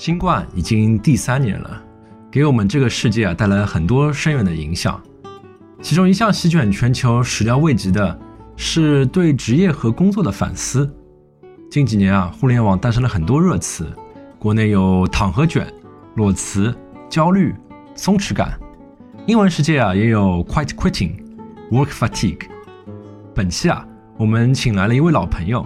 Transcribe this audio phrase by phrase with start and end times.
[0.00, 1.82] 新冠已经第三年了，
[2.30, 4.98] 给我们这个世界啊带来了很多深远的影响。
[5.82, 8.18] 其中一项席卷全球、始料未及的，
[8.56, 10.90] 是对职业和工作的反思。
[11.70, 13.92] 近几年啊，互联网诞生了很多热词，
[14.38, 15.70] 国内有“躺和卷”、
[16.16, 16.74] “裸辞”、
[17.10, 17.54] “焦虑”、
[17.94, 18.58] “松弛感”，
[19.28, 21.12] 英文世界啊也有 “quiet quitting”、
[21.70, 22.48] “work fatigue”。
[23.34, 23.86] 本期啊，
[24.16, 25.62] 我们请来了一位老朋友。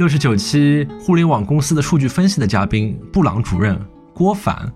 [0.00, 3.78] 六十九期互联网公司的数据分析的嘉宾布朗主任
[4.14, 4.72] 郭凡，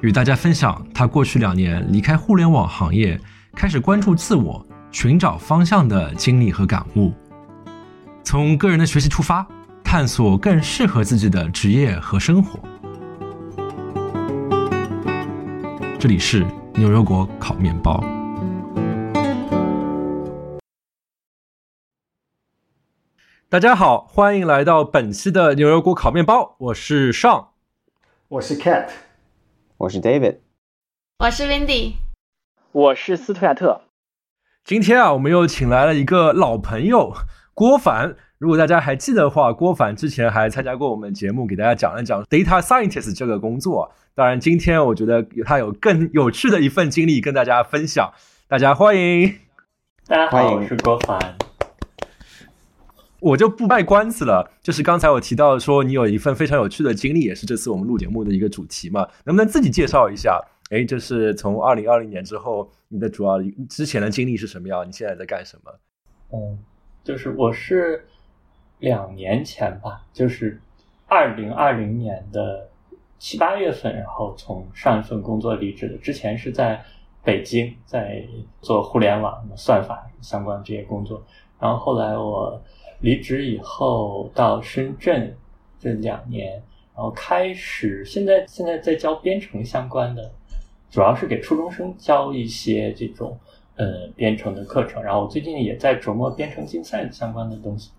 [0.00, 3.20] 与大家分享他过去两年离开互联网行业，
[3.52, 7.12] 开始关注自我、寻找方向的经历和感悟。
[8.22, 9.44] 从个人的学习出发，
[9.82, 12.60] 探索更适合自己的职业和生活。
[15.98, 18.19] 这里是牛油果烤面包。
[23.50, 26.54] 大家好，欢迎来到本期的牛油果烤面包。
[26.58, 27.46] 我是 Sean，
[28.28, 28.90] 我是 Cat，
[29.76, 30.36] 我是 David，
[31.18, 31.94] 我是 Wendy，
[32.70, 33.80] 我是斯图亚特。
[34.62, 37.12] 今天啊，我们又请来了一个老朋友
[37.52, 38.14] 郭凡。
[38.38, 43.92] 如果大家还记得的话，郭凡之前还参加过我们节目，给大家讲了讲 Data Scientist 这个工作。
[44.14, 48.12] 当然，今天我觉得他有更有趣的一份经历跟大家分享。
[48.46, 49.40] 大家欢迎，
[50.06, 51.36] 大家好，我是郭凡。
[53.20, 60.40] 我就不卖关子了，就是刚才我提到说你有一份非常有趣的经历，也是这次我们录节目的一个主题嘛，能不能自己介绍一下？
[60.70, 64.86] 哎，就是从二零二零年之后，你的主要之前的经历是什么样？
[64.88, 65.70] 你现在在干什么？
[66.32, 66.58] 嗯，
[67.04, 68.06] 就是我是
[68.78, 70.58] 两年前吧，就是
[71.06, 72.68] 二零二零年的
[73.18, 75.98] 七八月份，然后从上一份工作离职的。
[75.98, 76.82] 之前是在
[77.22, 78.24] 北京在
[78.62, 81.22] 做互联网算法相关这些工作，
[81.58, 82.62] 然后后来我。
[83.00, 85.34] 离职以后到深圳
[85.78, 86.52] 这两年，
[86.94, 90.30] 然后开始现在现在在教编程相关的，
[90.90, 93.38] 主要是给初中生教一些这种
[93.76, 95.02] 呃编程的课程。
[95.02, 97.90] 然后我最近也在琢磨编程竞赛相关的东西。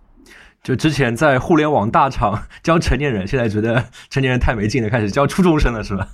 [0.61, 6.07] 就之前在互联网大厂 教成年人，现在觉得成年人太没劲了，开始教初中生了，是吧？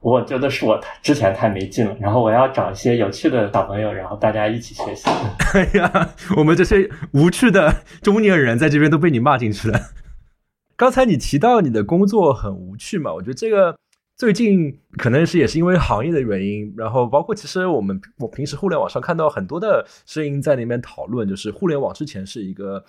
[0.00, 5.10] 我觉得是我之前太没劲了，然后我要找一些有趣的小朋友，然后大家一起学习。
[5.54, 9.80] 哎呀，我们这些无趣的中年人在这边都被你骂进去了。
[10.76, 13.12] 刚才你提到你的工作很无趣嘛？
[13.12, 13.76] 我觉得这个
[14.16, 22.84] 最近可能是也是因为行业的原因，然后包括其实我们我平时互联网上看到很多的声音在那边讨论，就是互联网之前是一个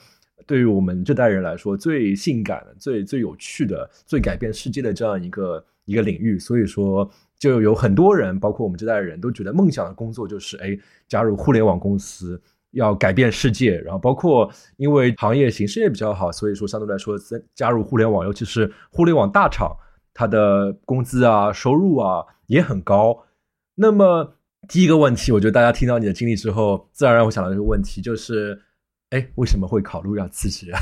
[0.46, 5.66] 对于我们这代人来说最性感的、最最有趣的、最改变世界的这样一个。
[5.90, 10.78] 一个领域，所以说就有很多人，包括我们这代人都觉得梦想的工作就是，哎，
[11.08, 12.40] 加入互联网公司，
[12.72, 13.80] 要改变世界。
[13.80, 17.18] 然后包括因为行业形势也比较好，所以说相对来说，
[17.56, 19.76] 加入互联网，尤其是互联网大厂，
[20.14, 23.26] 它的工资啊、收入啊也很高。
[23.74, 24.36] 那么
[24.68, 28.62] 第一个问题，我觉得大家听到你的经历之后，自然让我想到这个问题，就是，
[29.10, 30.80] 哎，为什么会考虑要辞职啊？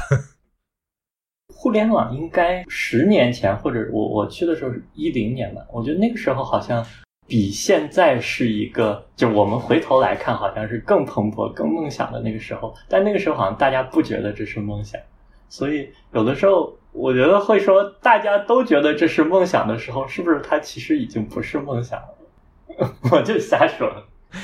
[1.60, 6.86] 互联网应该十年前，或者我我去的时候是一零年吧，我觉得那个时候好像
[7.26, 12.76] 比现在是一个，就我们回头来看，好像是更蓬勃、更梦想的那个时候。
[12.88, 15.02] 但那个时候好像大家不觉得这是梦想，
[15.50, 22.94] 所以有的时候我觉得会说，大家都觉得这是梦想的时候，是不是它其实已经不是梦想了？
[23.12, 23.92] 我就瞎说。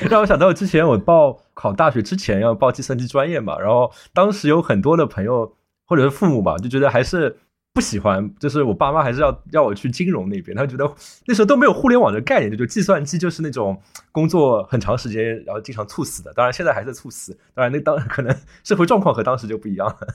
[0.10, 5.54] 让我想到之前我报考大学之前要报计算机专业嘛，然后当时有很多的朋友。
[5.94, 7.38] 或者是父母吧，就觉得还是
[7.72, 10.58] 不喜欢，就是我爸妈还是要要我去金融那边。
[10.58, 10.92] 他觉得
[11.28, 13.80] 那时候都没有互联网的概念，就计算机就是那种
[14.12, 16.34] 工作很长时间，然后经常猝死的。
[16.34, 20.08] 当然现在还在猝死，当然那当可能社会状况和当时就不一样了。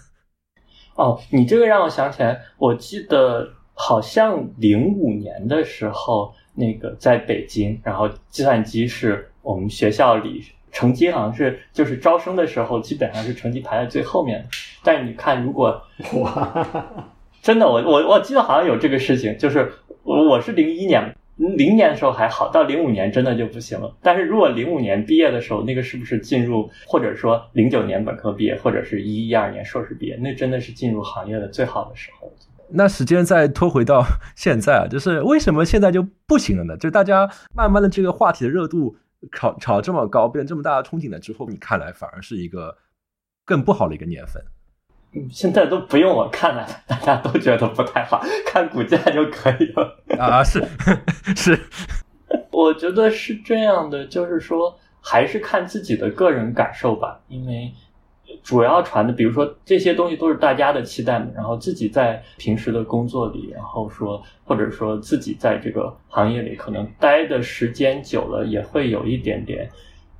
[0.97, 10.43] 哦，你这个让我想起来，我记得好像零五年的时候，那个在北京，然后计算机是我们学校里。
[10.71, 14.47] 成绩好像是就是招生的时候，基本上是成绩排在最后面。
[14.83, 15.83] 但是你看，如果
[16.22, 16.66] 哇，
[17.42, 19.71] 真的，我我我记得好像有这个事情，就是
[20.03, 23.95] 我我是零一年零年的时候还好，到零五年真的就不行了。
[24.03, 32.31] 但是如果零五年毕业的时候，那个是不是进入，或者说零九年本科毕业，或者是一一二年硕士毕业，那真的是进入行业的最好的时候。
[32.71, 34.04] 那时间再拖回到
[34.37, 36.77] 现在啊，就是为什么现在就不行了呢？
[36.77, 38.97] 就大家慢慢的这个话题的热度。
[39.32, 42.76] 炒炒这么高，变这么大的憧憬了之后，你看来反而是一个
[43.44, 44.42] 更不好的一个年份。
[45.12, 50.03] 嗯，现在都不用我看了，大家都觉得不太好，看股价就可以了。
[50.20, 50.62] 啊，是
[51.34, 51.59] 是，
[52.50, 57.20] 我觉得是这样的，就是说还是看自己的个人感受吧。
[57.28, 57.72] 因为
[58.48, 69.68] 主要传的，比如说这些东西都是大家的期待嘛，然后自己在平时的工作里，然后说或者说自己在这个行业里可能待的时间久了，也会有一点点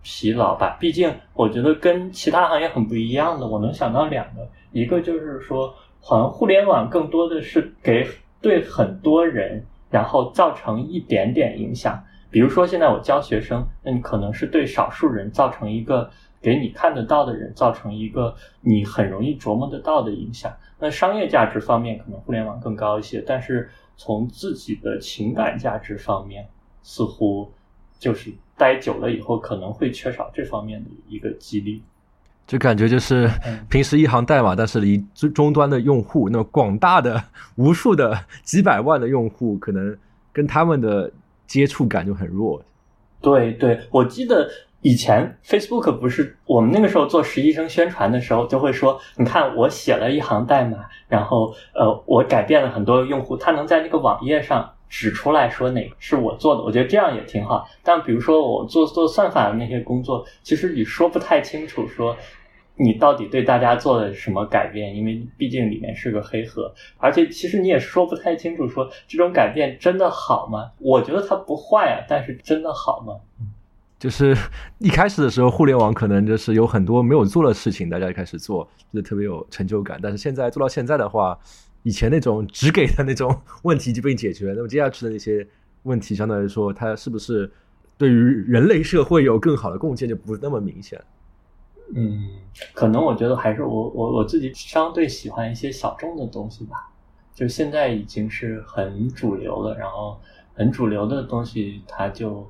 [0.03, 0.77] 疲劳吧。
[0.79, 5.73] 毕竟我觉得跟其他行业很不一样的，我能想到两个，一个就是说，
[6.03, 8.07] 好像互联网更多的是给
[8.43, 11.99] 对很多人，然后造成一点点影响。
[12.31, 16.11] 比如说现在我教学生，那你可能是对少数人造成一个。
[16.49, 20.51] 给你看得到的人造成一个你很容易琢磨得到的影响。
[20.79, 23.69] 那商业价值方面可能互联网更高一些，但是
[23.99, 26.49] 从自己的情感价值方面，
[26.83, 27.53] 似乎
[27.99, 31.83] 就是待久了以后可能会缺少这方面的一个激励。
[32.47, 33.29] 就感觉就是
[33.69, 37.23] 平时一行代码，但是离终终端的用户，那么广大的
[37.57, 39.95] 无数的几百万的用户，可能
[40.33, 41.13] 跟他们的
[41.47, 42.63] 接触感就很弱。
[43.21, 44.49] 对对，我记得。
[44.81, 57.69] 以前 Facebook 不是我们那个时候做实习生宣传的时候，就会说，你看我写了一行代码，然后呃，我改变了很多用户，他能在那个网页上指出来说哪个是我做的，我觉得这样也挺好。
[57.83, 62.17] 但比如说我做做算法的那些工作，其实你说不太清楚，说
[62.77, 70.71] 你到底对大家做了什么改变，因为毕竟里面是个黑盒，而且其实你也说不太清楚，说这种改变真的好吗？
[70.79, 73.17] 我觉得它不坏啊，但是真的好吗？
[73.99, 74.37] 就是
[74.79, 79.99] 一开始的时候，互联网可能就是有很多没有做的事情，大家一开始做，就特别有成就感。
[80.01, 81.37] 但是现在做到现在的话，
[81.83, 85.47] 以前那种只给的那种 问题就被解决，那么接下去的那些
[85.83, 87.51] 问题，相对来说，它是不是
[87.97, 91.03] 对于人类社会有更好的贡献，就不那么明显。
[91.95, 92.29] 嗯，
[92.75, 96.91] 可能我觉得还是我我我自己相对喜欢一些小众的东西吧。
[97.35, 100.21] 就现在已经是很主流了，然后
[100.55, 102.49] 很主流的东西，它就。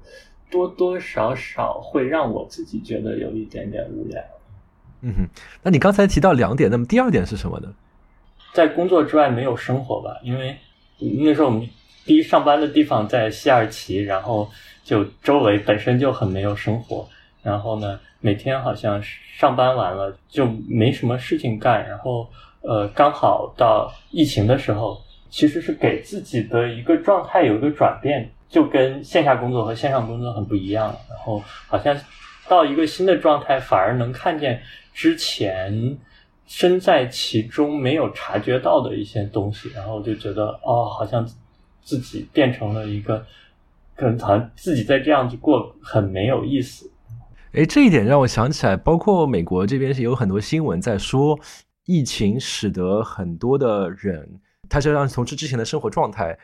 [0.50, 4.22] 多多少少会让我自己觉得有一点点无聊。
[5.02, 5.28] 嗯哼，
[5.62, 7.72] 那你刚才提到两点，那么第二点是什么呢？
[8.52, 10.18] 在工作之外没有生活吧？
[10.22, 10.56] 因为
[10.98, 11.68] 那时候我们
[12.04, 14.48] 第一上班的地方在西二旗，然后
[14.82, 17.08] 就周围本身就很没有生活。
[17.42, 21.86] 然后呢，每天好像上班完了就没什么事情干。
[21.88, 22.28] 然后
[22.62, 25.00] 呃，刚好到疫情的时候，
[25.30, 28.28] 其实是给自己的一个状态有一个转变。
[28.48, 31.96] 就跟线下工作和线上工作很不一样，然后好像
[32.48, 34.60] 到一个新的状态，反而能看见
[34.94, 35.98] 之前
[36.46, 41.28] 身在其中没有察觉到的一些东西，然后就觉得哦，好像
[41.82, 43.24] 自己变成了一个，
[43.94, 46.90] 可能好像自己在这样子过很没有意思。
[47.52, 51.38] 哎，这一点让我想起来，包括美国这边是有很多新闻在说，
[51.84, 54.40] 疫情使得很多的人，
[54.70, 56.38] 他就让从之之前的生活状态。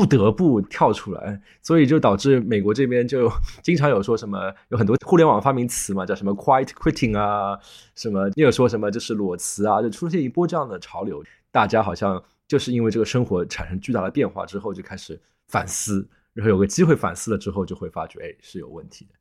[0.00, 3.30] 不得不跳出来，所以就导致美国这边就
[3.62, 7.58] 经常有说什么，有很多互联网发明词嘛，叫什么 “quiet quitting” 啊，
[7.94, 11.22] 什么你有说什么就是裸辞啊，就出现一波这样的潮流。
[11.52, 19.19] 大家好像就是因为这个生活产生巨大的变化之后，就开始反思，然后有个机会反思了之后，就会发觉，哎，是有问题的。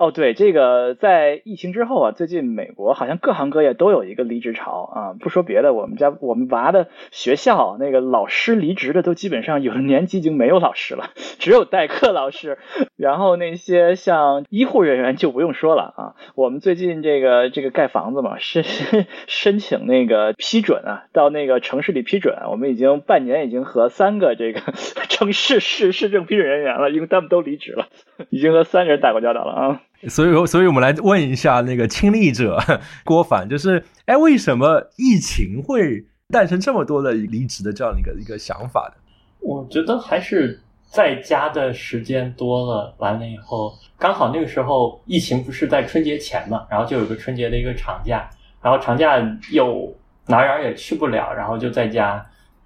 [0.00, 5.12] 哦，对，这个在疫情之后啊，最近美国好像各行各业都有一个离职潮啊。
[5.20, 12.56] 不说别的，我们家我们娃的学校那个老师离职的都基本上有的年级已经没有老师了， 只有代课老师。
[12.96, 16.14] 然后那些像医护人员就不用说了啊。
[16.34, 18.64] 我们最近这个这个盖房子嘛，申
[19.28, 24.62] 申请那个批准啊，到那个城市里批准，我们已经半年已经和三个这个
[25.10, 27.88] 城市市市政批准人员了，因为他们都离职了，
[28.30, 29.82] 已经和三个人打过交道了啊。
[30.08, 32.58] 所以，所以我们来问一下那个亲历者
[33.04, 38.94] 郭凡，就是，哎，为什么疫情会诞生这么多的离职的这样一个一个想法的？
[39.40, 48.28] 我觉得还是在家的时间多了，完了以后，刚好那个时候疫情不是在春节前嘛，然后就有个春节的一个长假，
[48.62, 49.18] 然后长假
[49.50, 49.94] 又
[50.26, 52.24] 哪儿也去不了，然后就在家，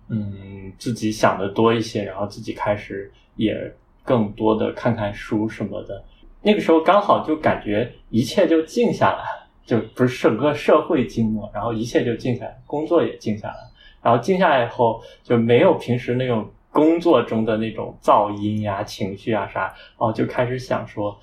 [0.08, 3.56] 嗯，自己想的多一些，然后自己开始也
[4.04, 6.04] 更多的看看书什么的。
[6.44, 9.24] 那个时候刚好就感觉一切就静下来，
[9.64, 13.56] 就不是整个社会静默，然后一切就静下来，工作也静下来，
[14.02, 21.18] 然后静下来以后就没有平时那种工作中的那种噪音呀、情绪啊啥，哦，就开始想说，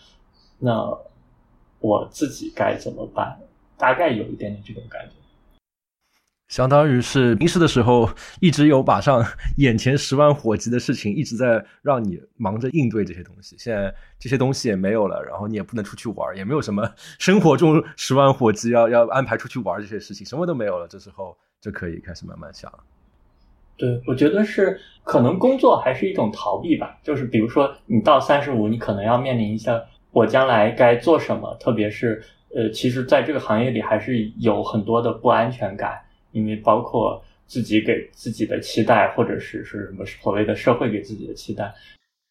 [0.57, 0.97] 那
[1.79, 3.37] 我自己该怎么办？
[3.77, 5.20] 大概有一点点这种感觉。
[6.51, 8.09] 相当于是平时的时候，
[8.41, 13.55] 一直有把上眼前十万火急的事情，一直在让你忙着应对这些东西。
[13.57, 20.85] 现在这些东西也没有了，然后你也不能出去玩，也没有什么生活中十万火急要要安排出去玩这些事情，什么都没有了。
[20.89, 22.79] 这时候就可以开始慢慢想了。
[23.77, 26.99] 对，我觉得是可能工作还是一种逃避吧。
[27.01, 29.81] 就是比如说，你到三十五，你可能要面临一下
[30.11, 32.21] 我将来该做什么，特别是
[32.53, 35.97] 呃，其实在这个行业里还是有很多的不安全感，
[36.31, 41.73] 因为包括自己给自己的期待，或者是是什么所谓的社会给自己的期待。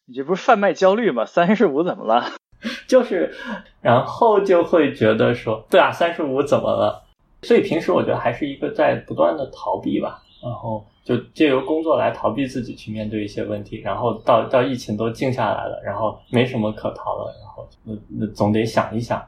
[0.05, 1.25] 你这不是贩卖焦虑吗？
[1.25, 2.31] 三十五怎么了？
[2.87, 3.33] 就是，
[3.81, 7.03] 然后就会觉得说，对啊，三十五怎么了？
[7.43, 19.25] 所以平时我觉得还是一个在不断的逃避吧，然后就借由工作来逃避自己去面对一些问题，然后到到疫情都静下来了，然后没什么可逃了，然后那那总得想一想，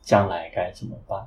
[0.00, 1.26] 将来该怎么办？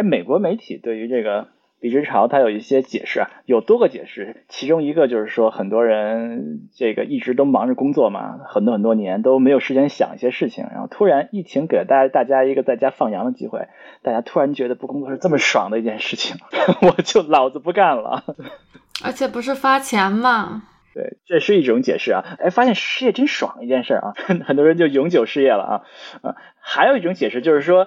[0.00, 1.48] 哎，美国媒体对于这个。
[1.82, 13.66] 离职潮它有一些解释啊，有多个解释，其中一个就是说，很多人这个一直都忙着工作嘛，很多很多年都没有时间想一些事情，然后突然疫情给了大家大家一个在家放羊的机会，
[14.02, 16.36] 大家突然觉得不工作是这么爽的一件事情，
[16.86, 18.24] 我就老子不干了，
[19.02, 20.64] 而且不是发钱嘛？
[20.92, 24.12] 对，这是一种解释啊，哎，发现失业真爽一件事啊，
[24.44, 27.86] 很多人就永久失业了啊，啊，还有一种解释就是说，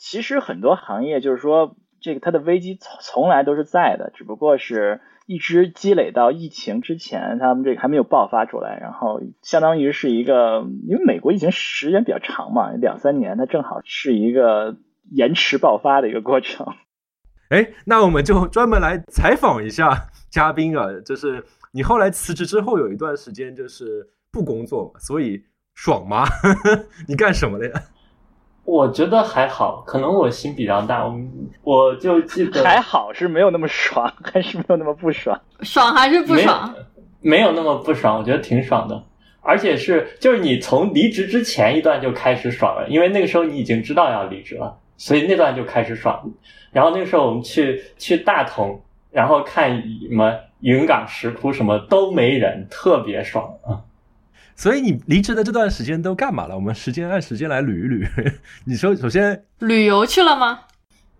[0.00, 1.76] 其实很多行业就是说。
[2.02, 14.78] 这个它的危机从从来都是在的，只不过是一直积累到疫情之前，他们这个还没有爆发出来，然后相当于是一个，因为美国疫情时间比较长嘛，两三年，它正好是一个
[15.10, 16.68] 延迟爆发的一个过程。
[17.50, 26.24] 哎，那我们就专门来采访一下嘉宾啊，就是你后来辞职之后有一段时间就是不工作嘛，所以爽吗？
[27.06, 27.82] 你干什么了呀？
[28.64, 31.18] 我觉得还好，可能我心比较大，我
[31.64, 36.74] 我就记得 还好是没有那么爽， 还是没有那么不爽，爽还是不爽？
[37.20, 39.02] 没有那么不爽，我觉得挺爽的，
[39.40, 46.30] 而且是就是你从离职之前一段就开始爽了，因为那个时候你已经知道要离职了，所以那段就开始爽。
[46.70, 53.82] 然后那个时候我们去去大同，然后看什么云冈石窟什么都没人，特别爽啊。
[54.60, 56.54] 所以你离职的这段时间都干嘛了？
[56.54, 58.06] 我们时间按时间来捋一捋。
[58.66, 60.60] 你说，首先旅游去了吗？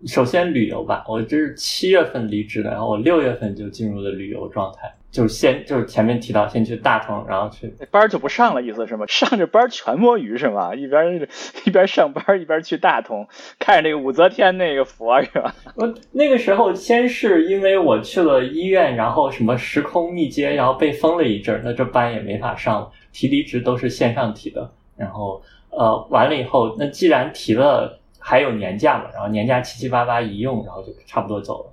[0.05, 4.93] 首先旅游吧，我这是七月份离职的，然后我六月份就进入了旅游状态。
[5.09, 9.05] 就先就是前面提到，先去大同，然后去班就不上了，意思是吗？
[9.09, 10.75] 上着班全摸鱼是吗？
[10.75, 11.27] 一边
[11.65, 15.55] 一边上班一边去大同，看着那个武则天那个佛是吧？
[15.73, 22.91] 我那个时候先是因为我去了医院，然后什么时空密接，然后被封了一阵，那这班也没法上了。
[23.11, 31.71] 提离职都是线上提的，然后呃完了以后，那既然提了，还有年假嘛，然后年假七七八八一用，然后就差不多走了。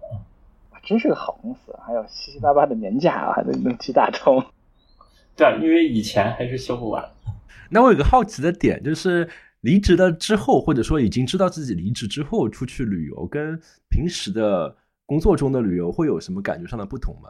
[0.84, 4.42] 真是个好公司，还有七七八八的年假啊，还能能去大通。
[5.36, 7.06] 对，啊因为以前还是休不完。
[7.68, 9.28] 那我有个好奇的点，就是
[9.60, 17.28] 离职了之后，或者说已经知道自己离职之后出去旅游，跟平时的工作中的旅游会有什么感觉上的不同吗？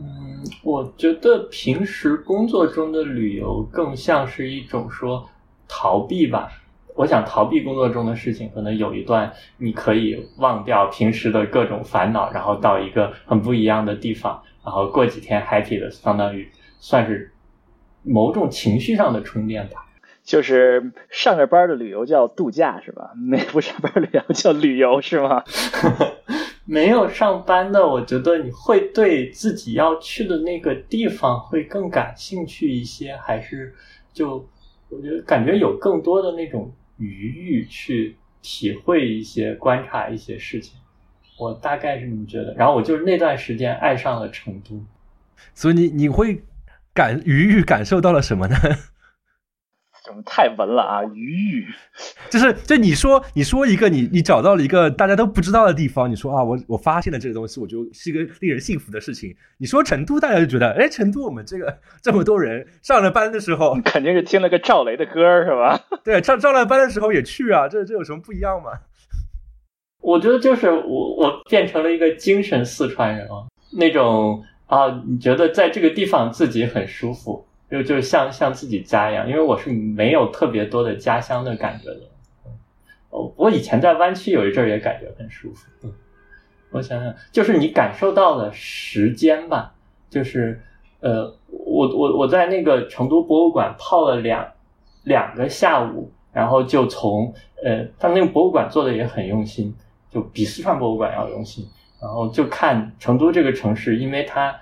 [0.00, 5.28] 嗯，我觉得平时工作中的旅游更像是一种说
[5.68, 6.50] 逃避吧。
[6.96, 17.32] 我想逃避工作中的事情，可能有一段你可以忘掉平时的各种烦恼，然后到一个很不一样的地方，然后过几天 happy 的，相当于算是
[18.02, 19.86] 某种情绪上的充电吧。
[20.22, 23.12] 就是上着班的旅游叫度假是吧？
[23.16, 25.42] 没不上班旅游叫旅游是吗？
[26.70, 33.74] 没有上班的，我觉得你会对自己要去的那个地方会更感兴趣一些，还是
[34.12, 34.48] 就
[34.88, 36.72] 我觉得感觉有更多的那种。
[37.02, 40.78] 余欲去体会一些、观察一些事情，
[41.38, 42.52] 我大概是这么觉得。
[42.52, 44.84] 然后我就是那段时间爱上了成都，
[45.54, 46.42] 所以你你会
[46.92, 48.56] 感余欲感受到了什么呢？
[50.10, 51.04] 怎么太文了啊？
[51.14, 51.66] 鱼鱼，
[52.30, 59.32] 就是就你说你说一个你你找到了一个大家都不知道的地方，你说啊我我发现了这个东西，我觉得是一个令人幸福的事情。
[59.58, 65.78] 你说成都，大家就觉得哎，成都我们这个 这么多人上了班的时候， 肯定是听了个赵雷的歌是吧？
[66.02, 68.72] 对，上上了班的时候也去啊，这这有什么不一样吗？
[70.02, 73.46] 我觉得就是我我变成了一个精神四川人啊，
[73.78, 77.46] 那种啊，你觉得在这个地方自己很舒服。
[77.70, 82.00] 就就像像自己家一样，因为我是没有特别多的家乡的感觉的。
[83.10, 85.70] 哦，我以前在湾区有一阵儿也感觉很舒服。
[85.82, 85.92] 嗯，
[86.70, 89.72] 我想想，就是你感受到了时间吧，
[90.08, 90.60] 就是
[90.98, 94.48] 呃，我我我在那个成都博物馆泡了两
[95.04, 97.32] 两个下午，然后就从
[97.64, 99.72] 呃，他那个博物馆做的也很用心，
[100.10, 101.64] 就比四川博物馆要用心，
[102.02, 104.56] 然后就看成都这个城市，因为它。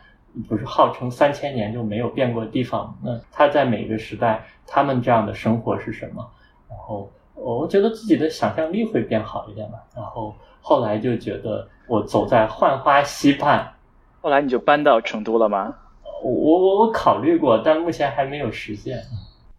[0.48, 6.30] 不是号称三千年就没有变过的地方，那他在每个时代，他们这样的生活是什么？
[6.68, 9.78] 然后我觉得自己的想象力会变好一点吧。
[9.96, 13.72] 然后后来就觉得我走在浣花溪畔，
[14.20, 15.74] 后来你就搬到成都了吗？
[16.22, 18.98] 我我我考虑过，但目前还没有实现。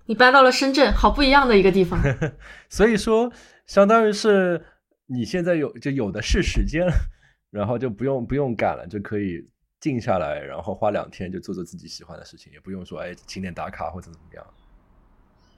[0.05, 1.99] 你搬到了深圳，好不一样的一个地方。
[2.67, 3.31] 所以说，
[3.65, 4.65] 相当于是
[5.05, 6.85] 你现在有就有的是时间，
[7.49, 9.47] 然后就不用不用赶了，就可以
[9.79, 14.45] 静下来，然后花两天就做做自己喜欢的事情，也不用说哎景点打卡或者怎么样。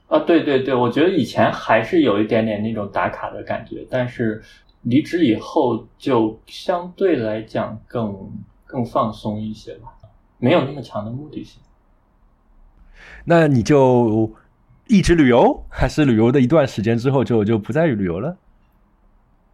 [0.08, 4.42] 啊，对对对，我觉得以前还是有一点点那种打卡的感觉，但是
[4.82, 8.30] 离职以后就相对来讲更
[8.66, 9.94] 更放松一些吧，
[10.38, 11.60] 没有那么强的目的性。
[13.24, 14.32] 那你就
[14.86, 18.36] 一直旅游，还是旅游的一段时间之后就就不再旅游了？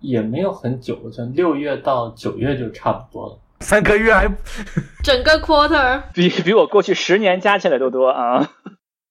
[0.00, 3.38] 也没有很久，从六月到九月就差不多了。
[3.60, 4.28] 三个月还
[5.02, 8.50] 整个 quarter 比比我过去十年加起来都多啊！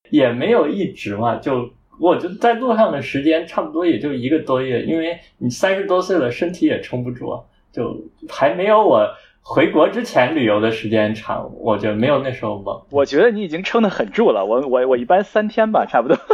[0.10, 9.06] 也没有一直嘛，就我就在路上的时间差不多也就一个多月，因为你三十多岁了，身体也撑不住，就还没有我
[9.42, 12.82] 回国之前旅游的时间长，我觉得没有那时候猛。
[12.92, 16.18] 我觉得你已经撑得很住了，我我我一般三天吧，差不多。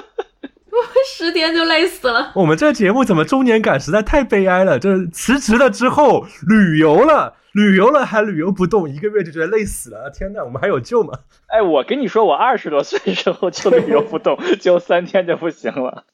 [1.15, 2.31] 十天就累死了。
[2.35, 4.79] 我们这个节目怎么中年感实在太悲哀了？
[4.79, 10.09] 就是辞职了之后旅游了，旅游了还旅游不动，一个月就觉得累死了。
[10.09, 11.13] 天呐，我们还有救吗？
[11.47, 16.05] 哎，我跟你说，我二十多岁时候就旅游不动，就三天就不行了。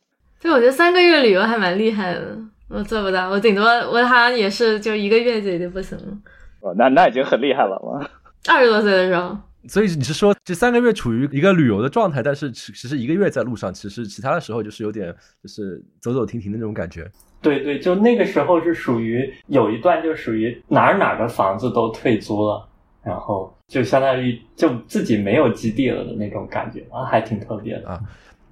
[0.41, 6.17] 对，我觉得三个月旅游还蛮厉害的，我做不到，我顶多我好像也是就一个月就已经不行了。
[6.59, 8.05] 哦，那那已经很厉害了嘛。
[8.49, 17.09] 二十多岁的时候，所以你是说这三个月处于一个旅游的状态，但是其实一个月在路上，其实其他的时候就是有点就是走走停停的那种感觉。
[17.41, 22.67] 对对，就那个时候是属于有一段就属于哪儿哪儿的房子都退租了，
[23.03, 27.99] 然后就相当于就自己没有基地了的那种感觉啊，还挺特别的啊。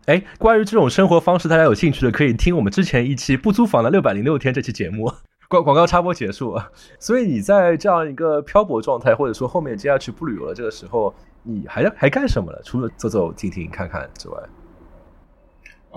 [0.05, 5.11] 哎，关于这种生活方式，大家有兴趣的可以听我们之前一期不租房的六百零六天这期节目。
[5.49, 6.59] 广广告插播结束，
[6.99, 11.13] 所以你在这样一个漂泊状态，或者说后面接下去不旅游了，这个时候
[11.43, 12.61] 你还还干什么了？
[12.65, 14.37] 除了走走停停看看之外，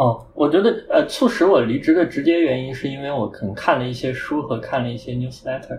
[0.01, 5.79] 哦，我觉得呃，促使我离职的直接原因是因为我可能看了一些书和看了一些 newsletter。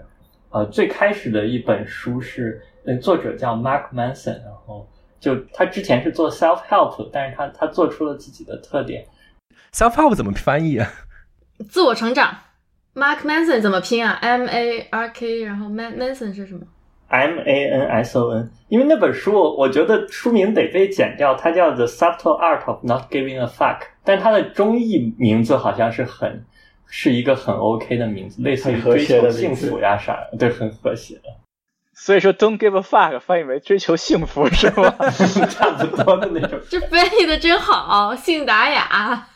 [0.51, 4.87] 呃，最开始的一本书是那作者叫 Mark Manson，然后
[5.19, 9.03] 就他之前是做 self help，但是他他做出了自己的特点。
[9.74, 10.87] self help 怎么翻译啊？
[11.67, 12.37] 自我成长。
[12.93, 16.61] Mark Manson 怎么拼啊？M A R K，然后 Man Manson 是什么
[17.11, 18.50] ？M A N S O N。
[18.69, 26.45] 因为那本书，我觉得书名得被剪掉，它叫 The Subtle Art of Not Giving a Fuck，但它的中译名字好像是很
[26.87, 31.24] 是一个很 OK 的名字，类似于追求幸福呀啥的，对，很和谐的。
[31.93, 34.89] 所以说，Don't give a fuck 翻译为追求幸福是吗？
[35.51, 36.59] 差不多的那种。
[36.67, 39.27] 这翻译的真好，信达雅。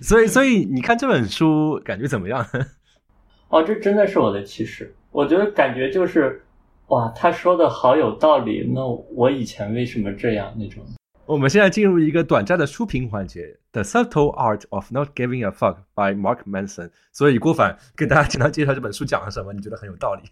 [0.00, 2.46] 所以，所以你看这本书感觉怎么样？
[3.48, 4.94] 哦，这真的是我的启示。
[5.10, 6.44] 我觉得感觉就是，
[6.88, 8.70] 哇，他说的好有道理。
[8.74, 10.84] 那我以前为什么这样那种？
[11.26, 16.90] 我们现在进入一个短暂的书评环节，《The Subtle Art of Not Giving a Fuck》by Mark Manson。
[17.12, 19.52] 所以郭凡给大家简单介绍这本书讲了什么？
[19.52, 20.22] 你觉得很有道理？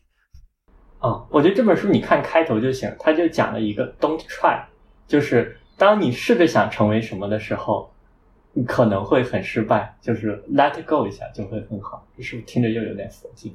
[1.01, 4.65] 哦，我觉得这本书你看开头就行，他就讲了一个 “Don't try”，
[5.07, 7.91] 就是当你试着想成为什么的时候。
[8.59, 12.09] 你可能会很失败，就是 let go 一下就会很好。
[12.19, 13.55] 是不是听着又有点佛经？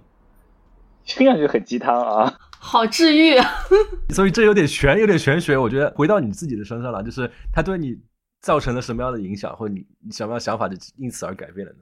[1.06, 3.46] 听上去很鸡汤啊，好治愈啊！
[4.10, 5.58] 所以这有点玄，有点玄学。
[5.58, 7.98] 我觉得回到你自己的身上了，就是他对你
[8.42, 11.80] 造成了什么样的影响，或者你你什么样想法就因此而改变了呢？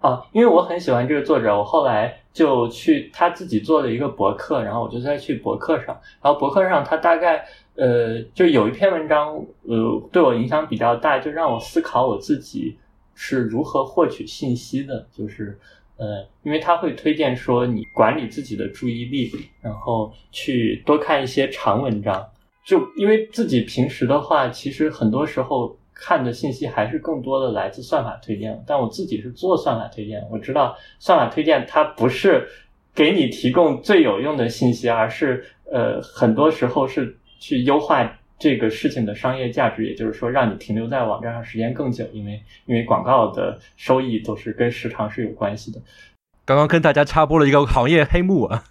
[0.00, 7.46] 啊，因为我很喜欢这个作者，我后来就去他自己做了一个博客，然后我就再去博客上，然后博客上他大概。
[7.78, 9.34] 呃，就有一篇文章，
[9.64, 12.78] 呃，对我影响比较大，就让我思考我自己
[13.14, 15.06] 是如何获取信息的。
[15.12, 15.58] 就是，
[15.96, 19.30] 呃，因为他会推荐说，你管理自己的注意力，
[19.60, 22.26] 然后去多看一些长文章。
[22.64, 28.62] 就因为自己平时的话，其实很多时候看的信息还是更多的来自算法推荐。
[28.66, 32.46] 但我自己是做算法推荐，我知道算法推荐它不是
[32.94, 37.16] 给你提供最有用的信息，而是呃，很多时候是。
[37.38, 45.80] 去优化这个事情的商业价值，也就是说，让你停留在网站上时间更久，因为因为广告的收益都是跟时长是有关系的。
[46.44, 48.62] 刚刚跟大家插播了一个行业黑幕啊。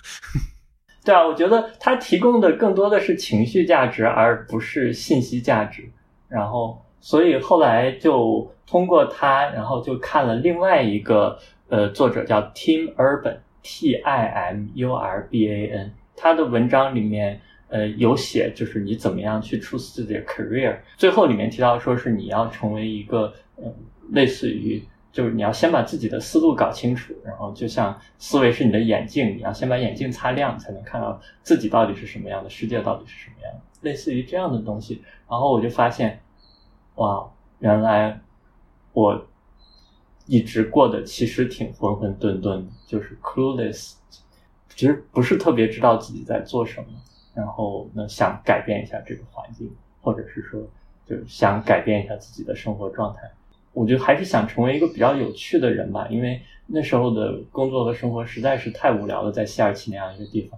[1.03, 5.83] 对啊，我觉得它提供的更多的是情绪价值，而不是信息价值。
[6.29, 17.41] 然后，所以后来就通过它，然后就看了另外一个呃作者叫 Tim Urban，T I M U R B A N，他的文章里面。
[17.67, 23.73] 呃，有写就是你怎么样去 choose 自己的 career，最后里面提到说是你要成为一个，嗯，
[24.11, 35.01] 类似于就是你要先把自己的思路搞清楚，然后就像思维是你的眼镜，你要先把眼镜擦亮，才能看到自己到底是什么样的世界到底是什么样的，类似于这样的东西。
[35.29, 36.19] 然后我就发现，
[36.95, 38.21] 哇，原来
[38.93, 39.25] 我
[40.27, 43.93] 一直过得其实挺浑浑沌沌的，就是 clueless，
[44.69, 46.87] 其实不是特别知道自己在做什么，
[47.35, 49.69] 然后呢想改变一下这个环境，
[50.01, 50.61] 或者是说
[51.05, 53.29] 就是想改变一下自己的生活状态。
[53.73, 60.57] 我觉得还是想成为一个比较有趣的人吧，因为那时候的工作和生活实在是太无聊了，在西尔奇那样一个地方。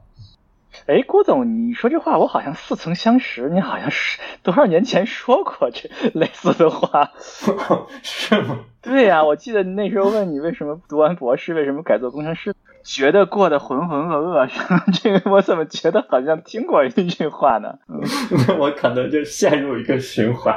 [0.86, 7.12] 哎，郭总，你说这话我好像似曾相识，你好像是多少年前说过这类似的话，
[8.04, 8.60] 是吗？
[8.84, 12.56] 对呀，我记得那时候问你为什么读完博士，为什么改做工程师，
[12.88, 14.50] 觉得过得浑浑噩噩，
[15.04, 17.78] 这个我怎么觉得好像听过一句话呢？
[18.58, 20.56] 我可能就陷入一个循环。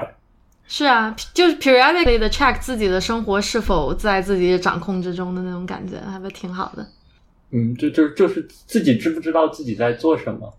[0.69, 6.87] 是啊，就是 periodically 的 check 自己的生活是否在自己的掌控之中的那种感觉，还不挺好的。
[7.51, 10.55] 嗯，就就就是自己知不知道自己在做什么。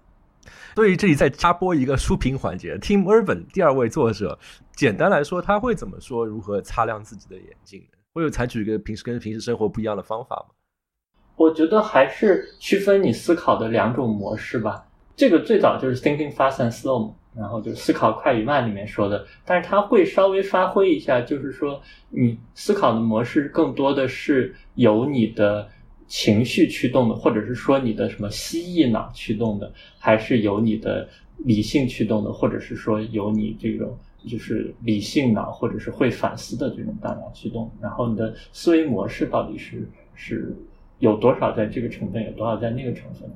[0.75, 4.37] 所以这里再插播一个书评环节，Tim Urban 第二位作者，
[4.75, 6.25] 简单来说他会怎么说？
[6.25, 7.81] 如何擦亮自己的眼睛？
[8.11, 10.53] 会有采取一个平时跟平时生活不一样的方法吗？
[11.41, 14.85] 我觉得还是区分你思考的两种模式吧。
[15.15, 25.67] 这个最早就是 Thinking Fast and Slow，然后就是思考快与慢里面说的，但是他会稍微发挥一下，就是说你思考的模式更多的是由你的。
[26.13, 37.71] 情绪驱动的，或者是说你的什么蜥蜴脑驱动的，还是由你的理性驱动的，或者是说由你这种就是理性脑或者是会反思的这种大脑驱动？
[37.81, 40.53] 然后你的思维模式到底是是
[41.01, 43.29] 有多少在这个成分，有多少在那个成分？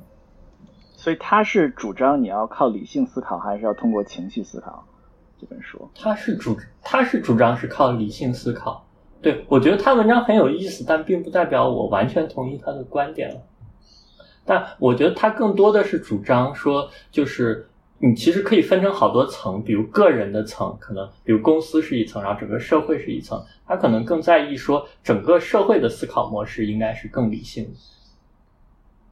[0.93, 4.88] 所以他是主张你要靠理性思考，还是要通过情绪思考？
[5.38, 8.86] 这本书他是主他是主张是靠理性思考。
[9.21, 13.41] 对，我觉得他文章很有意思，但并不代表我完全同意他的观点了。
[14.45, 17.67] 但我觉得他更多的是主张说，就是
[17.99, 23.43] 你其实可以分成好多层，比如个人的层，可能比如公司是一层，然后整个社会是一层。
[23.65, 27.73] 他可能更在意说，整个社会的思考模式应该是更理性。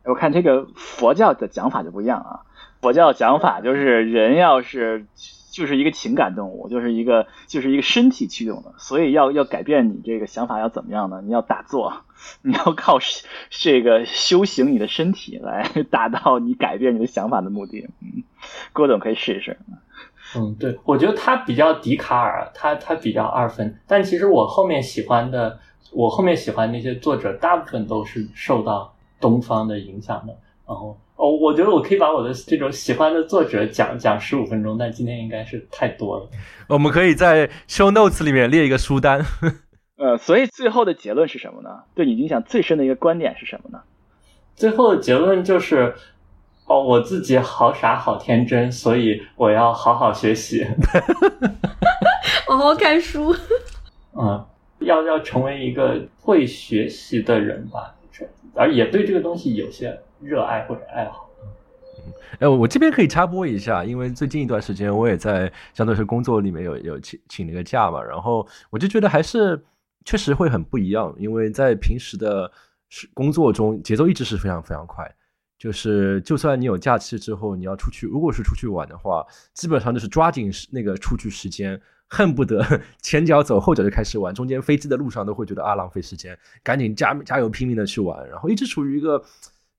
[0.03, 2.41] 我看这个佛教的讲法就不一样啊，
[2.81, 5.05] 佛教讲法就是人要是。
[5.53, 11.21] 就是一个情感动物，就是一个就是一个身体驱动的，所以要要改变你这个想法要怎么样呢？
[11.23, 11.93] 你要打坐，
[12.41, 12.97] 你要靠
[13.51, 17.87] 这个修行你的身体来 达到你改变你的想法的目的。
[18.01, 18.23] 嗯，
[18.73, 19.59] 郭总可以试一试。
[20.35, 25.59] 嗯，对，我觉得他比较笛卡尔，他他比较二分，但其实我后面喜欢的，
[25.91, 30.35] 我后面喜欢那些作者，大部分都是受到东方的影响的，
[30.65, 30.97] 然后。
[31.15, 36.27] 哦，我觉得我可以把我的这种喜欢的作者讲讲十五分钟，但今天应该是太多了。
[36.67, 39.23] 我们可以在 show notes 里面列一个书单。
[39.95, 41.69] 呃，所以最后的结论是什么呢？
[41.93, 43.79] 对你影响最深的一个观点是什么呢？
[44.55, 45.93] 最后的结论就是，
[46.65, 50.65] 哦，我自己好傻好天真，所以我要好好学习，
[52.49, 53.33] 好好看书。
[54.19, 54.43] 嗯，
[54.79, 57.93] 要要成为一个会学习的人吧，
[58.55, 59.97] 而也对这个东西有些。
[60.23, 61.29] 热爱或者爱好，
[62.39, 69.61] 哎，我这边可以插播一下，因为最近一段时间我也在相对是工作里面有有请请了个假嘛，然后我就觉得还是
[70.05, 72.51] 确实会很不一样，因为在平时的
[73.13, 75.09] 工作中节奏一直是非常非常快，
[75.57, 82.65] 就是就算你有假期之后你要出去，如果是出去玩的话，基本上就是抓紧那个出去时间，恨不得
[83.01, 89.23] 前脚走后脚就开始玩，中间飞机的路上都会觉得啊浪费时间，赶紧加加油拼命的去玩，然后一直处于一个。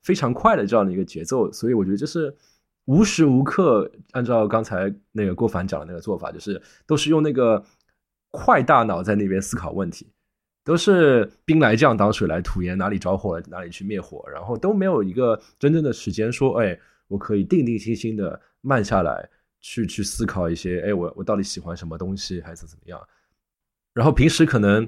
[0.05, 2.33] 非常快的这样的一个节奏，所以我觉得就是
[2.85, 7.65] 无时无刻按照刚才那个郭凡讲的那个做法，就是都是用那个
[8.31, 10.07] 快大脑在那边思考问题，
[10.63, 19.29] 都是兵来将挡水来土掩，哪里着火了哪里去灭火，然后都没有一个真正的时间说，哎，我可以定定心心的慢下来
[19.61, 23.01] 去去思考一些，哎，我我到底喜欢什么东西还是怎么样？
[23.95, 24.87] 然后平时可能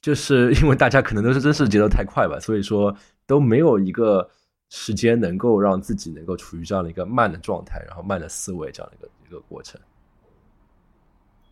[0.00, 2.96] 就是 因为大家可能都是真是节奏太快吧，所以说。
[3.28, 4.26] 都没有一个
[4.70, 9.78] 时间能够让自己能够处于这样的一个慢的状态，然后慢的思维这样的一个一个过程。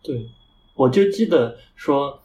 [0.01, 0.27] 对，
[0.73, 2.19] 我就记得说，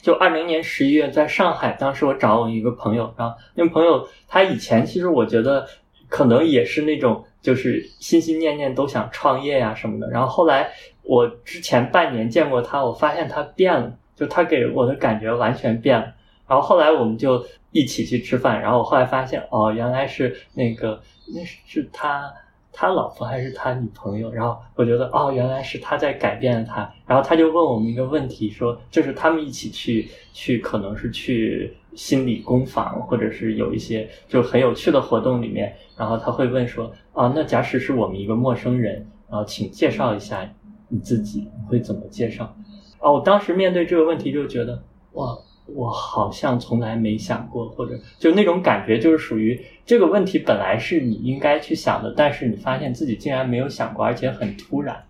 [0.00, 5.68] 就二零年十一月在上海，当时我找我一个朋友，然后那个朋友他以前其实我觉得
[6.08, 16.12] 可能也是那种就是心心念念都想创业呀什么的，然后后来我之前半年见过他，我发现他变了，就他给我的感觉完全变了。
[16.48, 21.00] 然后后来我们就一起去吃饭，然后我后来发现，哦，原来是那个
[21.34, 22.32] 那是是他
[22.72, 24.32] 他老婆还是他女朋友？
[24.32, 26.90] 然后我觉得，哦，原来是他在改变他。
[27.06, 35.74] 然后他就问我们一个问题，说就是他们一起去去，可能是去心理工坊，或者是有一些就很有趣的活动里面。
[35.98, 40.50] 然后他会问说，啊，那假使是我们一个陌生人，然后请介绍一下
[40.88, 42.56] 你自己，会怎么介绍？
[43.00, 44.82] 哦，我当时面对这个问题就觉得，
[45.12, 55.04] 哇，我好像从来没想过，或者就那种感觉，就是属于这个问题本来是你应该去想的，但是你发现自己竟然没有想过，而且很突然。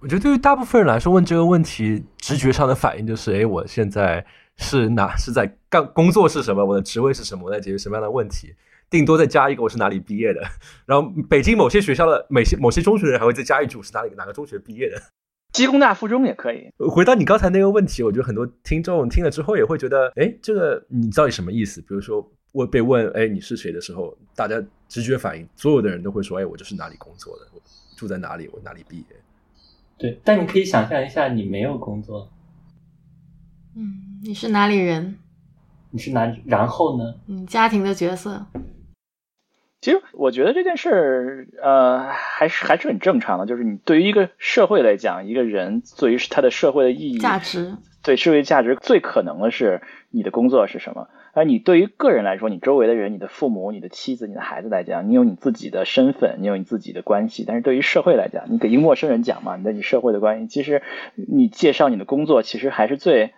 [0.00, 4.24] 我觉得对于大部分人来说，问这个问题，直觉上的反应就是：哎，我现在
[4.56, 6.64] 是哪是在干工作是什么？
[6.64, 7.44] 我的职位是什么？
[7.44, 8.54] 我在解决什么样的问题？
[8.88, 10.40] 顶多再加一个我是哪里毕业的。
[10.86, 14.96] 然后北京某些学校的某些某些中学人还会再加一句我是哪里哪个中学毕业的。
[15.52, 16.70] 鸡工大附中也可以。
[16.78, 21.80] 回到你刚才那个问题，我觉得很多听众听了之后也会觉得：哎，这个你到底什么意思？
[21.80, 27.60] 比如说我被问：哎，你是谁的时候，大家直觉反应，所有的人都会说：哎，我就是哪里工作的，我
[27.96, 29.04] 住在哪里，我哪里毕业。
[29.98, 32.28] 对，但你可以想象一下，你没有工作，
[33.76, 35.16] 嗯，你是哪里人？
[35.90, 36.32] 你是哪？
[36.46, 37.14] 然后呢？
[37.26, 38.46] 嗯，家庭的角色。
[39.80, 43.46] 其实我觉得这件事儿，呃，还是还是很正常的。
[43.46, 51.08] 就是你对于一个社会来讲，一个人对于他的社会的意义、价值，对社会价值最可能的是你的工作是什么。
[51.32, 57.44] 而你对于个人来说，你周围的人、你的父母、你的妻子、你的孩子来讲，你有你自己的身份，你有你自己的关系。
[57.46, 60.82] 但是对于社会来讲，你给一个陌生人讲嘛，你的你社会的关系，其实
[61.14, 63.32] 你介绍你的工作，其实还是最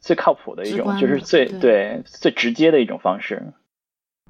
[0.00, 3.52] 最靠谱的一种，就是最对最直接的一种方式。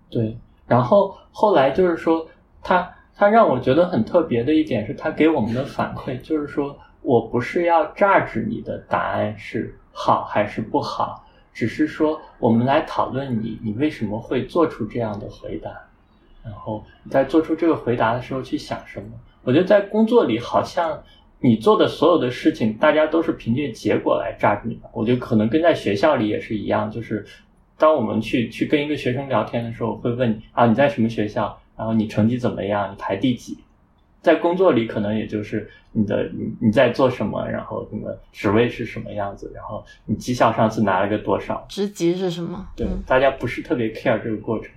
[0.09, 2.27] 对，然后后来就是说，
[2.63, 11.25] 他他让我觉得很特别的一点是他给我们的反馈，就是说我不是要榨汁你的答案是好还是不好。
[11.53, 15.71] 只是说，我们来讨论你，你为什么会做出这样的回答？
[16.45, 19.09] 然后你在做出这个回答的时候去想什么？
[19.43, 21.03] 我觉得在工作里，好像
[21.41, 24.91] 你做的所有的事情，大家都是凭借结果来榨你的。
[24.93, 27.25] 我觉得可能跟在学校里也是一样，就是
[27.79, 31.59] 当我们去去跟一个学生聊天的时候，会问你啊，你在什么学校？
[31.77, 32.91] 然后你成绩怎么样？
[32.91, 33.59] 你排第几？
[34.23, 42.67] 在工作里，可能也就是你的你你在做什么，然后什么职位是什么样子，然后你绩效上次拿了个多少，职级是什么？
[42.75, 44.73] 对，大家不是特别 care 这个过程。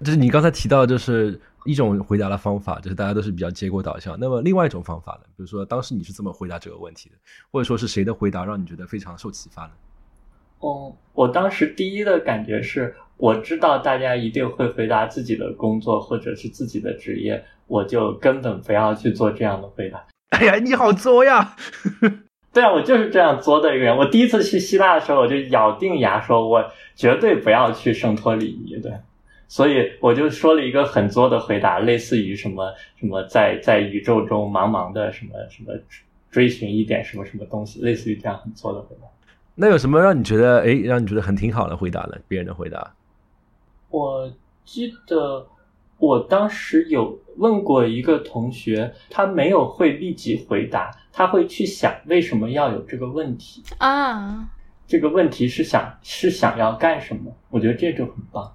[0.00, 4.18] 就是你刚才提到，就是一种回答的方法，就是大家都是比较结果导向。
[4.18, 5.28] 那么另外一种方法呢？
[5.36, 7.16] 比如说当时你是这么回答这个问题的，
[7.52, 9.72] 或者说是谁的回答让你觉得非常受启发呢？
[10.60, 17.42] 哦，我当时第一的感觉是，我知道大家一定会回答自己的工作或者是自己的职业。
[17.66, 20.04] 我就根本不要去做这样的回答。
[20.36, 21.54] 哎呀，你好作呀！
[22.52, 23.96] 对啊，我就是这样作的一个人。
[23.96, 28.76] 我第一次去希腊的时候，我就咬定牙说，我绝对不要去圣托里尼。
[28.82, 28.90] 对，
[29.46, 35.72] 所以我就说了一个很作的回答，类似于什么什么，在在宇宙中茫茫的什么什么
[36.28, 39.06] 追寻一点什么什么东西，类似于这样很作的回答。
[39.54, 42.16] 那有什么让你觉得哎，让你觉得很挺好的回答呢？
[42.26, 42.94] 别人的回答？
[43.90, 44.32] 我
[44.64, 45.46] 记得。
[46.02, 54.48] 我当时有问过一个同学，他没有会立即回答，他会去想为什么要有这个问题啊？
[54.86, 57.36] 这个问题是想是想要干什么？
[57.50, 58.54] 我觉得这就很棒。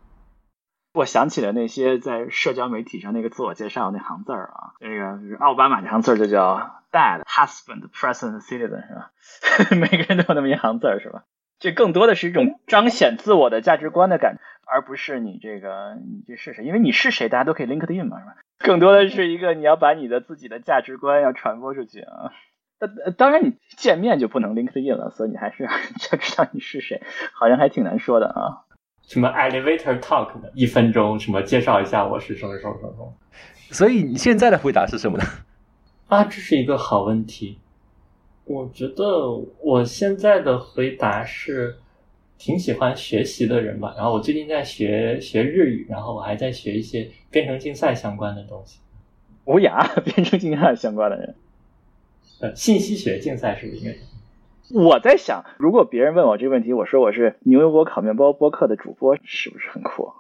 [0.95, 9.11] 我想起了那些在社交媒体上那个自我介绍那行字儿啊，那个奥巴马那行字儿就叫 Dad, Husband, President, Citizen 是吧？
[9.75, 11.23] 每个人都有那么一行字儿是吧？
[11.59, 14.41] 这更多的是一种彰显自我的价值观的感觉。
[14.67, 16.65] 而不是你这个你这是谁？
[16.65, 18.35] 因为你是谁，大家都可以 LinkedIn 嘛，是吧？
[18.57, 22.31] 更多的是一个你要把你的自己的价值观要传播出去啊。
[22.79, 25.63] 那当然你见面就不能 LinkedIn 了，所以你还是
[26.11, 27.03] 要知道你是谁，
[27.33, 28.65] 好像还挺难说的啊。
[29.07, 33.13] 什么 Elevator Talk 的一分钟，什么介绍一下我是什么什么什么。
[33.69, 35.25] 所以你现在的回答是什么呢？
[36.07, 37.57] 啊，这是一个好问题。
[38.45, 39.29] 我觉得
[39.61, 41.77] 我现在的回答是。
[42.37, 48.79] 挺喜欢学习的人吧，然后我最近在学学日语，然后我还在学一些编程竞赛相关的东西。
[49.45, 51.35] 无涯， 编程竞赛相关的人，
[52.41, 53.95] 呃，信息学竞赛是不是应该？
[54.77, 60.11] 我在想，如果别人问我这个问题，我说我是牛油果烤面包播客的主播，是不是很酷？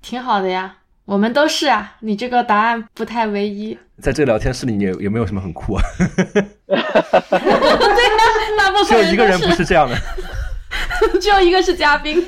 [0.00, 1.98] 挺好的呀，我们都是啊。
[2.00, 3.78] 你这个答案不太唯一。
[4.00, 5.82] 在这聊天室里，你有没有什么很酷啊？
[6.66, 6.84] 对呀，
[8.56, 9.96] 大部分只有一个人不是这样的。
[11.20, 12.22] 只有一个是嘉宾。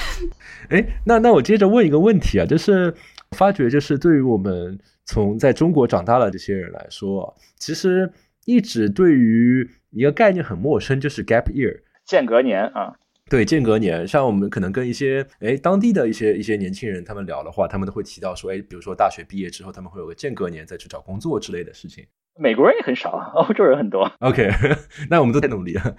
[0.70, 2.92] 哎，那那我接着问一个问题啊，就是
[3.32, 8.10] 发觉就是对于我们从在中国长大的这些人来说，其实
[8.44, 12.94] 一直对于一个概念很陌生，就是 gap year 间隔年啊。
[13.34, 22.06] 对，间隔年，像我们可能跟一些哎当地的一些一些年轻人他们聊的话，他们都会提到说，哎，比如说大学毕业之后，他们会有个间隔年再去找工作之类的事情。
[22.38, 24.08] 美国人也很少， 欧洲人很多。
[24.20, 24.48] OK，
[25.10, 25.96] 那我们都在努力了，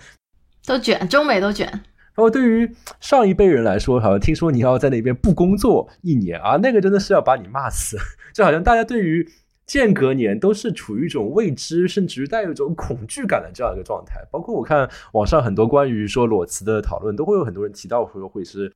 [0.66, 1.68] 都卷，中美都卷。
[1.68, 2.72] 然后对于
[3.02, 7.98] 上一辈人来说，好像听说你要在那边不工作一年啊，那个真的是要把你骂死。
[8.34, 9.30] 就好像大家对于
[9.66, 14.24] 间隔年都是处于一种未知，甚至于带有一种恐惧感的这样一个状态。
[14.32, 18.72] 包括我看网上很多关于说裸辞的讨论，都会有很多人提到说会是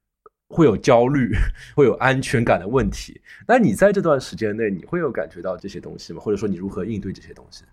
[0.50, 1.32] 会有焦虑、
[1.76, 3.22] 会有安全感的问题。
[3.48, 6.20] 那你在这段时间内，你会有感觉到这些东西吗？
[6.20, 7.64] 或者说你如何应对这些东西？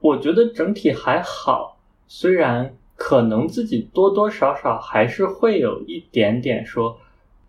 [0.00, 6.98] 我觉得整体还好，虽然可能自己多多少少还是会有一点点说，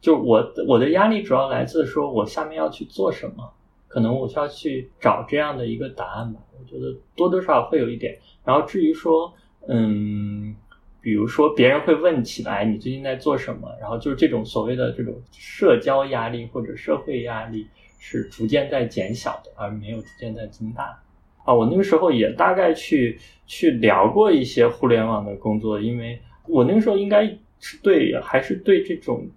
[0.01, 3.54] 就我我的压力主要来自说我下面要去做什么。
[3.91, 8.17] 可能我需要去找这样的一个答案吧，我觉得多多少少会有一点。
[8.45, 9.34] 然后至于说，
[9.67, 10.56] 嗯，
[11.01, 17.67] 比如说别人会问起来你最近在做什么，然后就是这种所谓的这种社交压力或者社会压力
[17.99, 20.97] 是逐渐在减小的，而没有逐渐在增大。
[21.43, 27.27] 啊，我那个时候也大概去去聊过一些互联网的工作，因为我那个时候应该
[27.60, 29.27] 是对还是对这种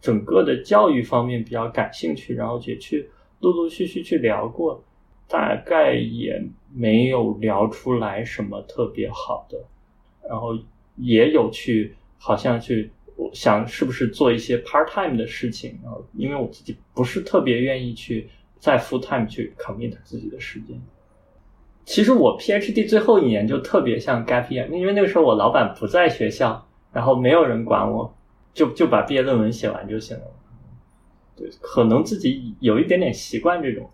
[0.00, 3.06] 整个的教育方面比较感兴趣，然后也去。
[3.42, 4.82] 陆陆续续去聊过，
[5.28, 9.58] 大概也没有聊出来什么特别好的，
[10.26, 10.56] 然后
[10.96, 12.90] 也有去好像去
[13.32, 18.28] 想是不是做一些 part time 的事情，然后因为我自己不是特别愿意去
[18.58, 20.80] 在 full time 去 commit 自己的时间。
[21.84, 28.14] 其实我 PhD 最后一年就特别像 gap year，因为那个时候我老板不在学校，然后没有人管我，
[28.54, 30.24] 就就把毕业论文写完就行了。
[31.36, 33.90] 对，可能自己有一点点习惯这种。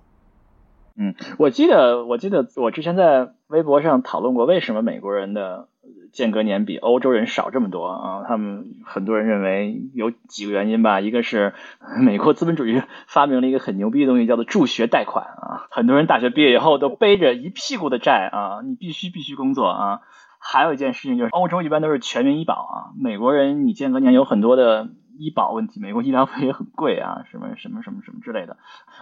[1.01, 5.68] 嗯，我记得，我记得我之前在微博上讨论过，为什么美国人的
[6.12, 8.24] 间隔年比欧洲人少这么多啊？
[8.27, 11.55] 他们很多人认为有几个原因吧，一个是
[12.03, 20.01] 美国资本主义发明了一个很牛逼的东西，叫做助学贷款啊，很多人大学毕业以后都背着一屁股的债啊，你必须必须工作啊。
[20.40, 24.88] 还有一件事情就是，欧洲一般都是全民医保啊，美国人你间隔年有很多的。
[25.18, 28.57] 医保问题，美国医疗费也很贵啊，什么什么什么什么之类的。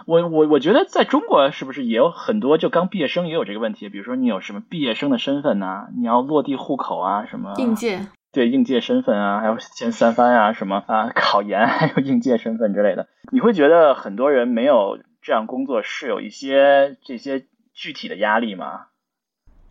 [0.05, 3.89] 我我我觉得在中国是不是也有很多就刚毕业生也有这个问题？
[3.89, 13.07] 比如说你有什么毕业生的身份呐，你要落地户口啊，什么应届对应届身份啊，还有前三番啊，什么啊考研 还有应届身份之类的。
[13.31, 18.87] 你会觉得很多人没有这样工作是有一些这些具体的压力吗？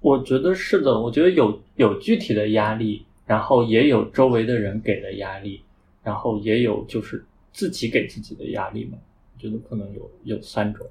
[0.00, 5.62] 我觉得是的，我觉得有有具体的压力，然后也有周围的人给的压力。
[6.06, 8.96] 然后也有就是自己给自己的压力嘛，
[9.34, 10.86] 我觉得可能有有三种，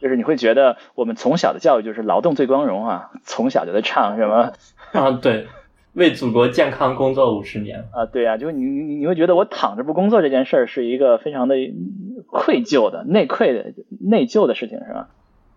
[0.00, 4.52] 就是你会觉得我们从小的教育就是劳动最光荣啊，从小就在唱什么
[4.92, 5.48] 啊，对，
[5.94, 11.56] 为祖国健康工作五十年啊，对啊，就是你你你会觉得我躺着不工作这件事儿是一个非常的
[12.28, 15.08] 愧疚的内愧的内疚的事情是吧？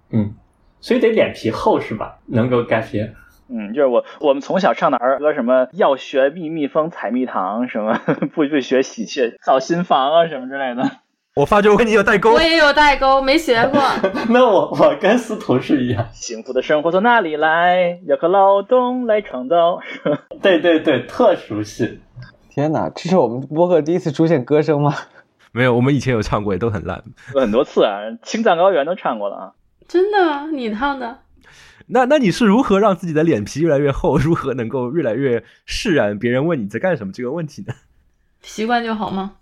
[0.10, 0.34] 嗯，
[0.82, 2.18] 所以得脸皮厚是吧？
[2.26, 3.14] 能够改变。
[3.50, 8.00] 嗯，就是我我们从小唱的儿歌，什么要学蜜蜜蜂采蜜糖，什么
[8.34, 10.90] 不不学喜鹊造新房啊，什么之类的。
[11.36, 13.80] 我发觉我跟你有代沟，我也有代沟，没学过。
[14.30, 18.00] 那我我跟司徒是一样，幸福的生活从哪里来？
[18.08, 19.80] 要靠劳动来创造。
[20.42, 22.02] 对对对，特熟悉。
[22.50, 24.96] 天哪，这是我们播客第一次出现歌声吗？
[25.54, 27.04] 没有，我们以前有唱过，也都很烂，
[27.36, 29.52] 很多次啊，《青藏高原》都唱过了啊。
[29.88, 30.48] 真的？
[30.52, 31.20] 你唱的？
[31.90, 36.20] 那那你是如何让自己的脸皮越来越厚，如何能够越来越释然？
[36.20, 37.74] 别人问你在干什么这个问题呢？
[38.42, 39.38] 习惯就好吗？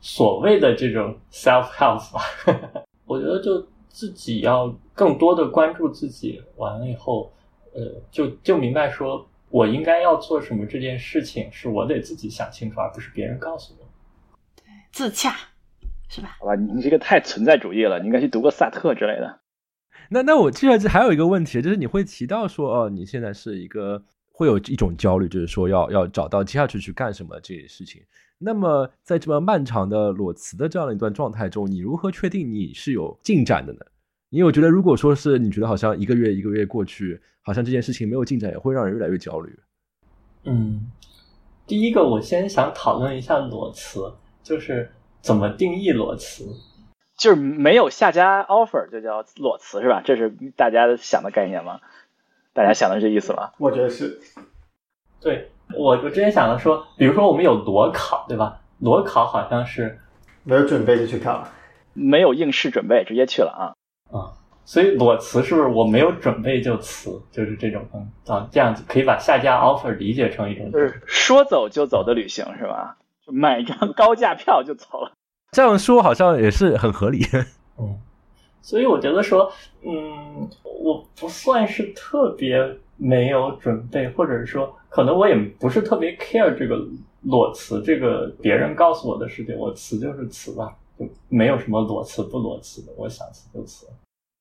[0.00, 2.20] 所谓的这种 self help 吧，
[3.04, 7.32] 我觉得就自己要更多的关注自己，完了以后，
[7.74, 13.84] 呃，就就明白说我应该要做什么这件事情是我得自己想清楚，而不是别人告诉我。
[14.54, 15.34] 对，自洽
[16.08, 16.36] 是吧？
[16.38, 19.40] 好吧，你这个太存在主义了，你应该去读个萨特之类的。
[20.10, 28.02] 那那我接下来还有一个问题，就是你会提到说，哦，你现在是一个会有一种焦虑，就是说要要找到接下去去干什么这件事情。
[28.38, 33.80] 那么在这么漫长的裸辞的这样的一段状态中，你如何确定你是有进展的呢？
[34.30, 39.58] 因为我觉得，如果说是你觉得好像一个月一个月过去，好像这件事情没有进展，也会让人越来越焦虑。
[40.44, 40.90] 嗯，
[41.66, 44.90] 第一个我先想讨论一下裸辞，就是
[45.20, 46.44] 怎么定义裸辞。
[47.18, 50.00] 就是没有下家 offer 就叫裸辞是吧？
[50.04, 51.80] 这是大家想的概念吗？
[52.54, 53.50] 大家想的这意思吗？
[53.58, 54.18] 我觉得是。
[55.20, 58.60] 对我我之前想的说，比如说我们有裸考对吧？
[58.78, 59.98] 裸考好像是
[60.44, 61.46] 没有准备就去考，
[61.92, 63.62] 没有应试准备直接去了啊
[64.16, 64.32] 啊！
[64.64, 67.20] 所以裸辞是不是我没有准备就辞？
[67.32, 72.96] 就是这种嗯啊这样子可以把下家 offer 理解成一种就是说走就走的旅行是吧？
[73.26, 75.17] 就买张高价票就走了。
[75.52, 77.24] 这样说好像也是很合理，
[77.78, 77.98] 嗯，
[78.60, 79.50] 所以我觉得说，
[79.82, 82.58] 嗯，我不算是特别
[82.96, 86.78] 没有准备，或者是说，可能我也不是特别 care 这个
[87.22, 93.86] 裸辞，这个别人告诉我的事情，我辞就是辞吧，就没有什么裸辞不裸辞的，我想辞就辞。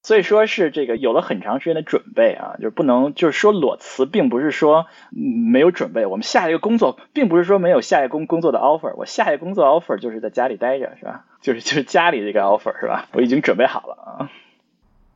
[0.07, 6.05] 所以说是这个有了很长时间的准备啊，就是不能就是说裸辞，并不是说没有准备。
[6.05, 11.25] 我们下一个工作，并不是说没有下一个工工作的 offer，我下一个工作 offer 就是在家里待着，是吧？
[11.43, 13.09] 就是就是家里这个 offer 是吧？
[13.11, 14.31] 我已经准备好了啊。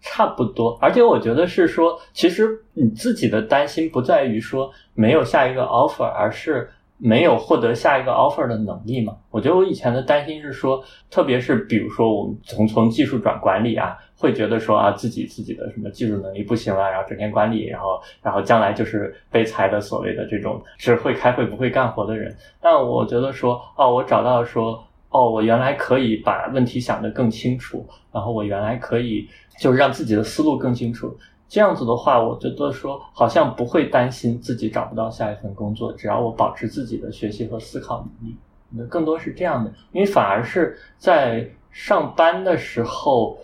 [0.01, 6.69] 差不多，而且我觉得是说，其实你自己的担心不在于说没有下一个 offer，而是。
[7.03, 9.17] 没有获得下一个 offer 的能力嘛？
[9.31, 22.33] 我觉得我以前的担心是说，特别是比如说我们从从技术转管理啊，会觉得说啊自己自己的什么技术能力不行了，然后整天管理，然后然后将来就是被裁的所谓的这种只会开会不会干活的人。
[22.61, 29.27] 但我觉得说，哦，我找到说，哦，我原来可以把问题想得更清楚，然后我原来可以
[29.59, 31.17] 就是让自己的思路更清楚。
[31.49, 38.37] 这样子的话，我觉得说好像不会担心自己找不到下一份工作，只要我保持自己的学习和思考能力，
[38.69, 39.73] 那更多是这样的。
[39.91, 43.37] 因为反而是在上班的时候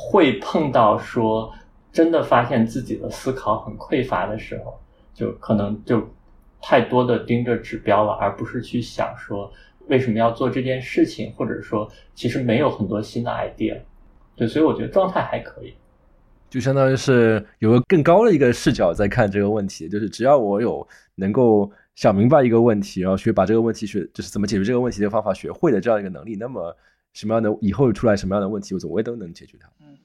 [0.00, 1.52] 会碰到说
[1.90, 4.78] 真的发现自己的思考很匮乏的时候，
[5.12, 6.08] 就可能就
[6.62, 9.50] 太多的盯着指标了，而不是去想说
[9.88, 13.76] 为什么要做这件事情，或者说其实没有很多新的 idea。
[14.36, 15.74] 对，所以我觉得状态还可以。
[16.48, 20.86] 就相当于是有个更高的一个视角在看这个问题，就是只要我有
[21.16, 26.74] 能够想明白一个问题，然后学把这个问题学，就是怎么解决这个问题的方法学会的这样一个能力，那么
[27.18, 29.68] 什么样的以后出来什么样的问题，我总归都能解决它。
[29.80, 29.98] 嗯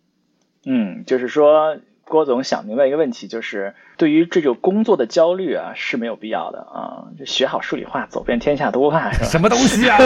[0.65, 9.25] 嗯，就是说郭总想明白一个问题，就是对于这种工作的焦虑啊是没有必要的啊，就学好数理化，走遍天下都不怕，是吧？
[9.27, 9.99] 什么东西啊？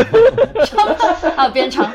[1.38, 1.86] 啊，编程。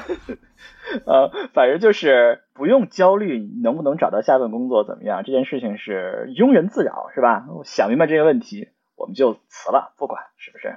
[1.04, 7.44] 呃，反正就是不用焦虑能不能找到下一份工作怎么样，这件事情是庸人自扰，是吧？
[7.54, 10.74] 我想明白这个问题，我们就辞了，不管是不是。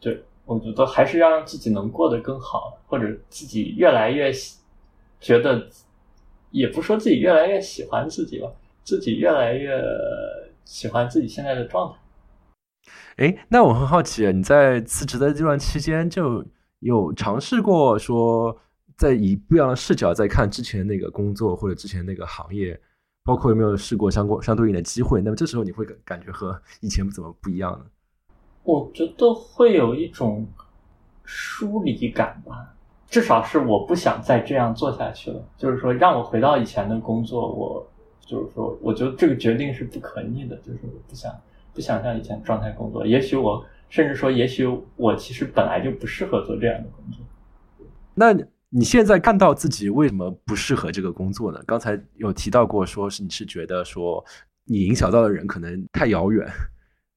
[0.00, 4.32] 对，我觉得还是要让自己能过得更好，或者自己越来越
[5.20, 5.68] 觉得，
[6.50, 8.50] 也不说自己越来越喜欢自己吧，
[8.82, 9.78] 自己越来越
[10.64, 11.98] 喜欢自己现在的状态。
[13.18, 16.42] 哎，那我很好奇，你在辞职的这段期间就
[16.78, 18.58] 有尝试过说？
[18.96, 22.76] 在以不一样的视角在看之前那个工作或者之前那个行业，
[23.22, 25.22] 包括有没有试过相过相对应的机会？
[25.22, 27.86] 那么这时候你会感感觉和以前怎么不一样呢？
[28.68, 30.46] 我觉得会有一种
[31.24, 32.74] 疏离感吧，
[33.08, 35.42] 至少是我不想再这样做下去了。
[35.56, 37.86] 就是说，让我回到以前的工作，我
[38.20, 40.54] 就是说，我觉得这个决定是不可逆的。
[40.58, 41.32] 就是我不想
[41.72, 43.06] 不想像以前状态工作。
[43.06, 44.66] 也许我甚至说，也许
[44.96, 47.24] 我其实本来就不适合做这样的工作。
[48.14, 48.36] 那。
[48.70, 51.58] 你现在看到自己为什么不适合这个工作呢？
[51.66, 54.22] 刚才有提到过，说是你是觉得说
[54.66, 56.46] 你影响到的人可能太遥远，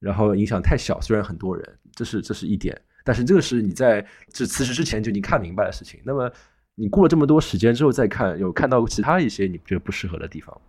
[0.02, 1.00] 然后影响太小。
[1.00, 5.98] 虽然很多人，这是这是一点，但是这个是你在这辞职之前就已经看明白的事情。
[6.04, 6.30] 那么
[6.76, 10.60] 你过了这么多时间之后再看，有看到其他一些你觉得不适合的地方？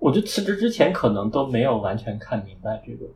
[0.00, 3.06] 我觉得辞职之前可能都没有完全看明白这个，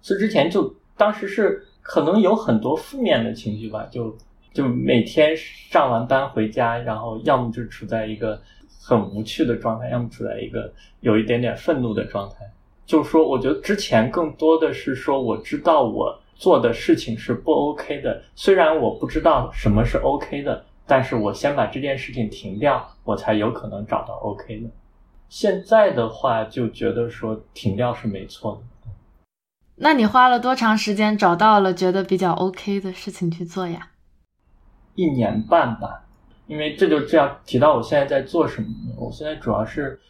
[0.00, 4.16] 辞职之前就当时是可能有很多负面的情绪吧，就。
[4.50, 8.40] 就每天上完班回家，然后要么就处在一个
[8.80, 12.50] 很无趣的状态，要么处在一个有一点点愤怒的状态。
[12.88, 24.70] 就是说，我觉得之前更多的是说，我知道我做的事情是不 OK 的，虽然我不知道什么是 OK 的，但是我先把这件事情停掉，我才有可能找到 OK 的。
[25.28, 28.90] 现在的话，就觉得说停掉是没错的。
[29.76, 33.90] 那你花了多长时间找到了觉得比较 OK 的事情去做呀？
[34.94, 36.06] 一年半吧，
[36.46, 38.68] 因为这就这样提到我现在在做什么。
[38.96, 40.00] 我现在主要是，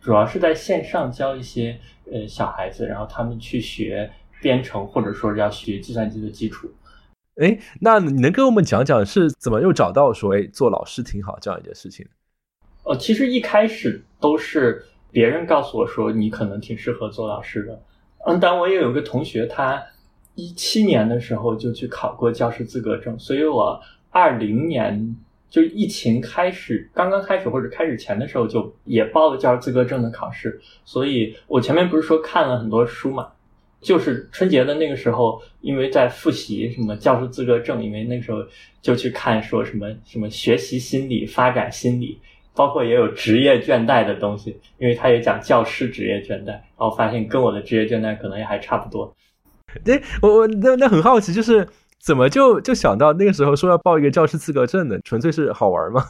[0.00, 1.78] 主要是在线上教一些
[2.10, 6.70] 呃小孩子，然后他们去学编程，或者说要学计算机的基础。
[7.36, 12.06] 哎，那你能跟我们讲讲是怎么又找到说哎做老师挺好这样一件事情？
[12.84, 17.82] 呃，其实一开始都是别人告诉我说你可能挺适合做老师的。
[18.26, 19.82] 嗯，但我也有个同学，他
[20.34, 23.80] 一七年的时候就去考过教师资格证，所以我。
[24.10, 25.14] 二零年
[25.50, 30.60] 就疫情开始，刚刚开始或者开始前的时候，就也报了教师资格证的考试。
[30.84, 33.28] 所以我前面不是说看了很多书嘛，
[33.80, 38.38] 就是春节的那个时候，因为在复习什么教师资格证，因为那个时候
[38.82, 42.20] 就去看说什么什么学习心理、发展心理，
[42.54, 49.16] 包括也有职业倦怠的东西，因为他也讲教师职业倦怠，然后发现跟我的职业倦怠可能也还差不多。
[49.82, 51.66] 对我我那那很好奇，就是。
[52.00, 54.98] 怎么就就想到那个时候说要报一个教师资格证呢？
[55.04, 56.04] 纯粹是好玩吗？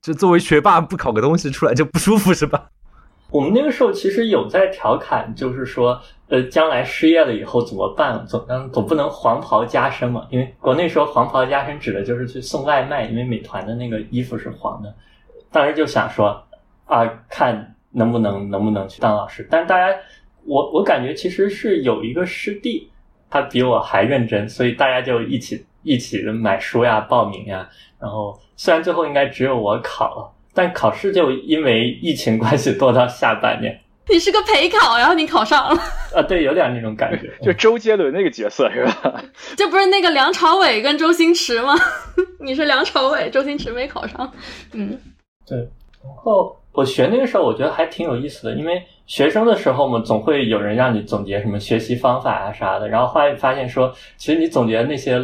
[0.00, 2.70] 就作为学霸不考个东西出来就不舒服是吧？
[3.30, 8.24] 我们那个时候其实有在调侃，就是说，呃，将来失业了以后怎么办？
[8.26, 10.26] 总总不能黄袍加身嘛？
[10.30, 14.94] 因为国内说黄袍加身指的就是去送外卖，因为美团的那个衣服是黄的。
[15.52, 16.42] 当时就想说，
[16.86, 19.46] 啊，看能不能能不能去当老师。
[19.50, 19.94] 但大家，
[20.44, 22.90] 我我感觉其实是有一个师弟，
[23.30, 27.68] 他比我还认真，所以大家就一起一起买书呀、报名呀。
[28.00, 33.80] 然后虽然最后应该只有我考了，但考试就因为疫情关系拖到下半年。
[34.10, 35.78] 你是个陪考，然后你考上了。
[36.16, 39.22] 啊，对，有点那种感觉，就周杰伦那个角色是吧？
[39.54, 41.74] 这不是那个梁朝伟跟周星驰吗？
[42.40, 44.32] 你是梁朝伟，周星驰没考上。
[44.72, 44.98] 嗯，
[45.46, 45.58] 对。
[45.58, 52.86] 然后我学那个时候，我觉得还挺有意思的，因为学生的时候嘛，总会有人让你总结什么学习方法啊啥的。
[52.86, 55.18] 然后后来发现说，其实你总结的那些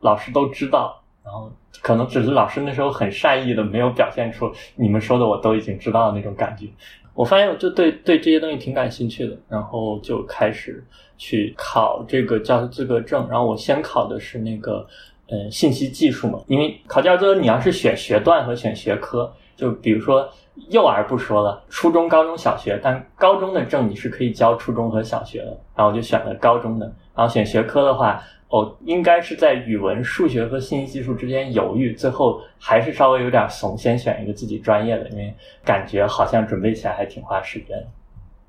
[0.00, 6.66] 老师都知道，然后可能只是老师那时候很善意的，没有表现出你们说的我都已经知道的那种感觉。
[7.14, 10.84] 我发现我就对对这些东西挺感兴趣的，然后就开始
[11.16, 13.26] 去考这个教师资格证。
[13.30, 14.86] 然后我先考的是那个
[15.28, 20.28] 呃信息技术嘛，因为考教资格你要是选学段和选学科，就比如说
[20.68, 25.60] 幼儿不说了，初中、高中小学，但高中的证你是可以教初中和小学的。
[25.76, 28.22] 然后我就选了高中的，然后选学科的话。
[28.52, 35.34] 哦，应该是在语文、数学和信息技术之间犹豫，最后还是稍微有点怂，先选一个自己专业的，因为
[35.64, 37.82] 感觉好像准备起来还挺花时间。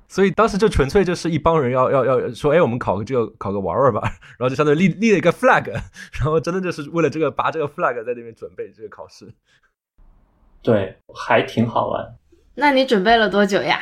[0.06, 4.02] 所以当时就纯粹就是一帮人要要要说，哎，我们考个这个考个玩玩吧，
[4.38, 5.72] 然后就相当于立立了一个 flag，
[6.20, 9.32] 然后真的就是为了这个拔这个 flag 在那边准备这个考试。
[10.64, 12.16] 对，还挺好玩。
[12.56, 13.78] 那你准备了多久呀？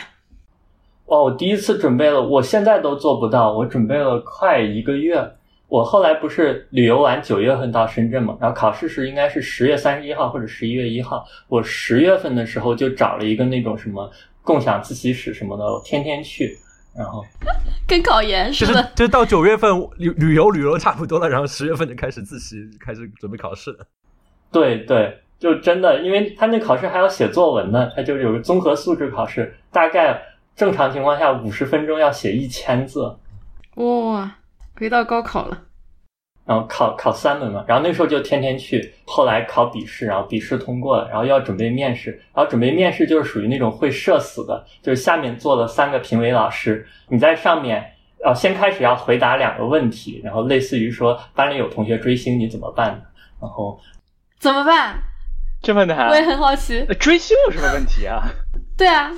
[1.07, 5.33] 哦，我第一次准备了，我现在都做不到，我准备了快一个月。
[5.69, 11.25] 我后来不是旅游完九月份到深圳嘛，然后考试是应该是十月三十一号或者十一月一号。
[11.49, 14.11] 我十月份的时候就找了一个那种什么
[14.43, 16.59] 共享自习室什么的，我天天去，
[16.95, 17.25] 然后
[17.89, 18.83] 跟考研似的。
[18.95, 23.75] 就是到九月份旅旅游旅游差不多了，然后十月份就开始自习，开始准备考试。
[24.51, 30.23] 对对，就真的，因为他那考试还要写作文呢，他就有个综合素质考试，大概
[30.55, 33.17] 正常情况下五十分钟要写一千字。
[33.75, 34.31] 哇。
[34.75, 35.59] 回到高考了，
[36.47, 38.93] 然后考考三门嘛，然后那时候就天天去。
[39.05, 42.11] 后来考笔试，然后笔试通过了，然后要准备面试。
[42.35, 47.85] 然后准备面试就是属于那种会社死的，就是下面坐了三个评委老师，你在上面，
[48.25, 53.01] 呃，先开始要回答两个问题，然后类似于说班里有同学追星，你怎么办？
[53.41, 53.79] 然后
[54.39, 54.99] 怎么办？
[55.63, 56.09] 这么难？
[56.09, 56.85] 我也很好奇。
[56.99, 58.23] 追星有什么问题啊？
[58.77, 59.13] 对啊。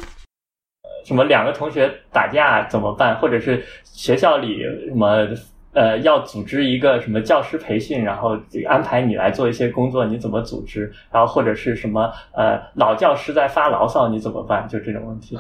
[1.07, 3.17] 什么两个同学打架怎么办？
[3.19, 5.27] 或者是学校里什么
[5.73, 8.39] 呃要组织一个什么教师培训，然后
[8.69, 10.93] 安排你来做一些工作，你怎么组织？
[11.11, 14.69] 然后或者是什么呃老教师在发牢骚，你怎么办？
[14.69, 15.39] 就这种问题。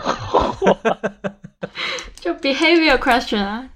[2.17, 3.69] 就 behavior question 啊。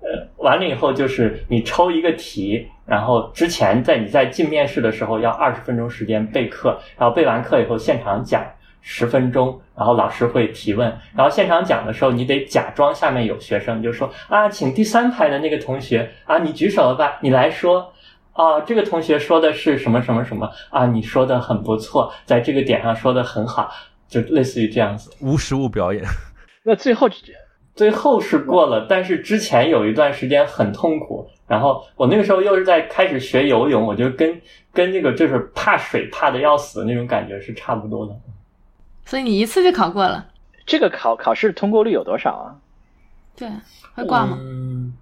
[0.00, 8.44] 呃，完了以后就是你抽一个题，然后之前在你在进面试的时候要二十分钟时间备课，然后备完课以后现场讲。
[8.82, 17.18] 十分钟，然后老师会提问，然后现场讲的时候，你得假装下面有学生，就说啊，请第三排的那个同学啊，你举手了吧？
[17.20, 17.92] 你来说
[18.32, 20.86] 啊，这个同学说的是什么什么什么啊？
[20.86, 23.70] 你说的很不错，在这个点上说的很好，
[24.08, 26.02] 就类似于这样子，无实物表演。
[26.62, 27.06] 那最后
[27.80, 34.38] 最后是过了，但是之前有一段时间很痛苦，然后我那个时候又是在开始学游泳，我觉得跟
[34.70, 38.14] 跟那个就是怕水怕的要死的那种感觉是差不多的。
[39.06, 40.26] 所以你一次就考过了，
[40.66, 42.60] 这个考考试通过率有多少啊？
[43.34, 43.48] 对，
[43.94, 44.36] 会挂吗？
[44.38, 44.92] 嗯，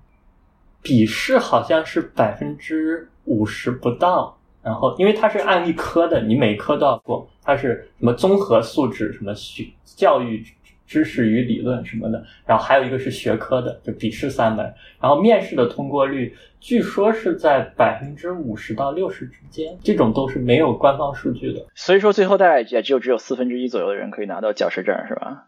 [0.81, 10.47] 笔试好像是百分之五十不到，然后因为它是按一科的，你每科都要过，它是什么综合素质，什么学教育。
[10.89, 14.64] 知识与理论什么的，然后还有一个是学科的，就笔试三门，
[15.01, 21.66] 然后面试的通过率据说是在百分之五十到六十之间，这种都是没有官方数据的。
[21.74, 25.45] 所以说最后大概也只有只有四分之一左右的人可以拿到教师证，是吧？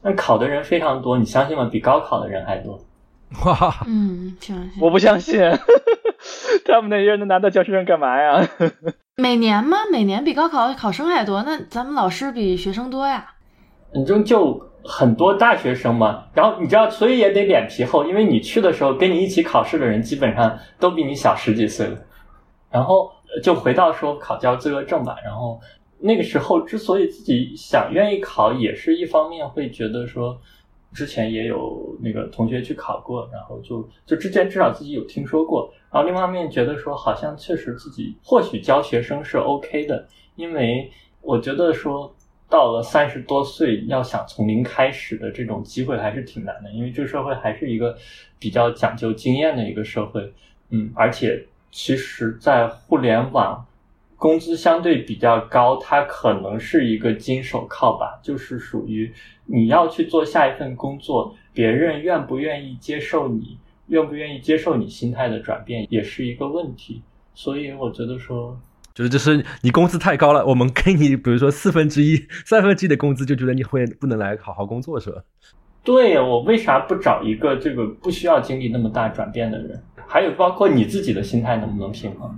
[0.00, 1.68] 那考的人非常多，你相信吗？
[1.70, 2.80] 比高考的人还多。
[3.44, 4.80] 哇，嗯，相信。
[4.80, 5.40] 我不相信，
[6.64, 8.48] 他们那些人能拿到教师证干嘛呀？
[9.18, 9.78] 每年吗？
[9.90, 11.42] 每年比高考考生还多？
[11.42, 13.34] 那咱们老师比学生多呀？
[13.92, 14.67] 你就就。
[14.84, 21.98] 很多大学生嘛，然后你知道，所以也得脸皮厚，因为你去的时候跟你一起考试的人基本上都比你小十几岁了。
[22.70, 23.10] 然后
[23.42, 25.16] 就回到说考教资格证吧。
[25.24, 25.60] 然后
[25.98, 30.38] 那个时候之所以自己想愿意考，也是一方面会觉得说，
[30.94, 35.70] 之前也有那个同学去考过，然后就就之前至少自己有听说过。
[35.92, 40.06] 然后另一方面觉得说，好像确实自己或许教学生是 OK 的，
[40.36, 42.14] 因为我觉得说。
[42.48, 47.96] 到了三十多岁，要想从零开始的这种机会还是挺难的，因为这个社会还是一个
[48.38, 50.32] 比较讲究经验的一个社会，
[50.70, 53.64] 嗯，而且其实，在互联网
[54.16, 59.12] 工资相对比较高，它可能是一个金手铐吧，就是属于
[59.44, 67.02] 你要去做下一份工作，别人愿不愿意接受你，愿不愿意接受你心态的转变，也是一个问题。
[67.34, 68.58] 所以我觉得说，
[68.98, 75.22] 就是就是你工资太高了，我们给你比如说四分之一、 三分之一的工资，就觉得你会不能来好好工作，是吧？
[75.84, 79.80] 对我为啥不找一个这个不需要经历那么大转变的人？
[80.08, 82.36] 还有包括你自己的心态能不能平衡？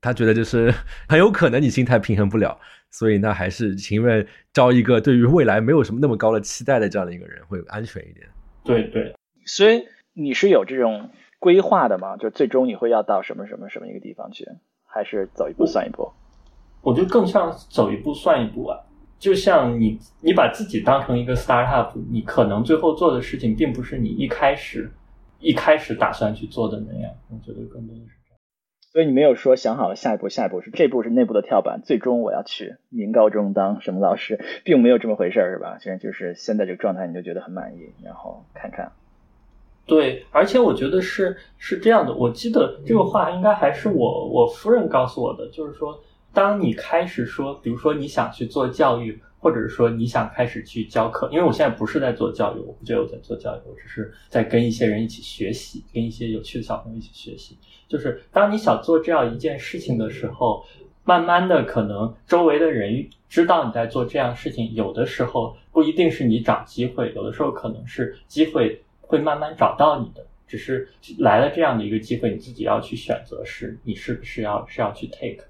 [0.00, 0.72] 他觉得就是
[1.08, 2.56] 很有可能你心态平衡不了，
[2.92, 8.24] 所以那还是情愿招一个对于未来没有什么那么高的期待的这样的一个人会安全一点。
[8.62, 9.12] 对对，
[9.44, 11.10] 所以你是有这种
[11.40, 12.16] 规划的吗？
[12.16, 14.46] 就最终你会要到什么什么什么一个地方去，
[14.94, 16.08] 还是走一步算一步？
[16.82, 18.78] 我觉得更像走一步算一步啊。
[19.18, 24.90] 就像你，你把自己当成一个 startup，你可能最后做的事情并不是你一开始
[25.40, 27.10] 一开始打算去做的那样。
[27.30, 28.38] 我觉得更多的是这样。
[28.92, 35.78] 所以你没有说想好了下一步，下一步是这步是内部的跳板，最终我要去民高中当什么老师，并没有这么回事儿，是吧？
[35.80, 38.92] 现在就是现在这个状态，你就觉得很满意，然后看看。
[39.86, 42.14] 对，而且我觉得是是这样的。
[42.14, 45.98] 我记得这个话应该还是我我夫人告诉我的，就是说。
[46.32, 57.56] 当你开始说，比如说你想去做教育，或者是说你想开始去教课，因为我现在不是在做教育，我不觉得我在做教育，我只是在跟一些人一起学习，跟一些有趣的小朋友一起学习。
[57.86, 60.64] 就是当你想做这样一件事情的时候，
[61.04, 70.88] 慢慢的可能周围的人知道你在做这样事情，有的时候不一定是你找机会，有的时候可能是机会会慢慢找到你的，只是
[71.18, 75.44] 来了这样的一个机会，你自己要去选择，是你是不是要是要去 take。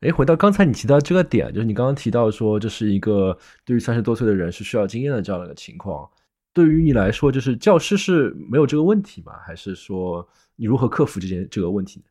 [0.00, 6.08] 哎，回到刚才你提到这个点，就是你刚刚提到说这是一个对于三十多岁的人是需要经验的这样的一个情况。
[6.52, 9.32] 对于你来说，就是教师是没有这个问题吗？
[9.44, 10.26] 还是说
[10.56, 12.06] 你如何克服这件这个问题呢？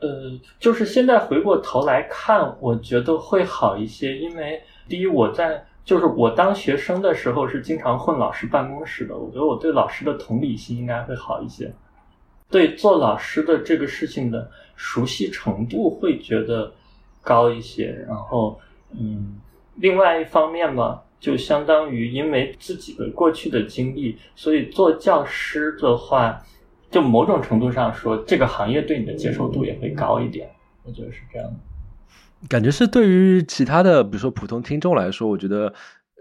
[0.00, 11.72] 呃，就是现在回过头来看，我觉得会好一些，因为第一，我在就是我当学生的时候是经常混老师办公室的，我觉得我对老师的同理心应该会好一些，
[12.50, 16.72] 对做老师的这个事情的熟悉程度会觉得。
[17.26, 18.60] 高一些，然后，
[18.90, 19.40] 嗯，
[19.76, 26.38] 另外一方面嘛，就相当于因为自己的过去的经历，所以做教师的话，
[26.90, 30.50] 就某种程度上说，这个行业对你的接受度也会高一点。
[30.82, 31.56] 我觉得是这样的。
[32.48, 35.72] 感觉是对于其他的，比如说普通听众来说，我觉得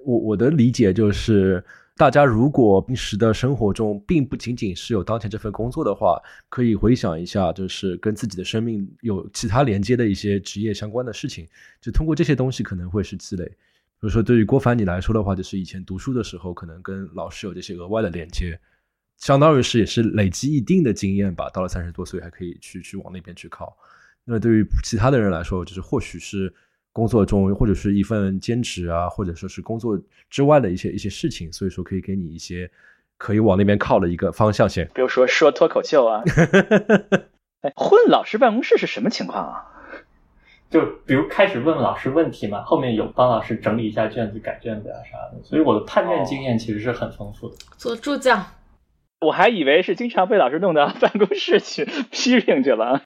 [0.06, 1.64] 我我的理解就是。
[1.96, 6.20] 大家如果平时的生活中并不仅仅是有当前这份工作的话，
[6.50, 11.48] 可以回想一下，就是跟自己的生命有其他连接的一些职业相关的事情，
[11.80, 13.46] 就通过这些东西可能会是积累。
[13.46, 13.54] 比
[14.00, 18.60] 如说，对于郭凡你来说的话，就是以前读书的时候，可能跟老师有这些额外的连接，
[19.20, 21.48] 相当于是也是累积一定的经验吧。
[21.52, 23.78] 到了三十多岁，还可以去去往那边去靠。
[24.26, 26.54] 那对于其他的人来说，就是或许是。
[26.96, 30.00] 工作中或者是一份兼职啊，或者说是工作
[30.30, 32.70] 之外的一些一些事情，所以说可以给你一些
[33.18, 34.88] 可以往那边靠的一个方向性。
[34.94, 36.22] 比如说说脱口秀啊，
[37.66, 39.66] 哎，混老师办公室是什么情况啊？
[40.70, 47.56] 就比如开始问老师问题嘛，后面有帮老师整理一下卷子、改卷子啊啥的，所以我的判卷经验其实是很丰富的。
[47.76, 48.40] 做助教，
[49.22, 53.02] 我还以为是经常被老师弄到办公室去 批评去了。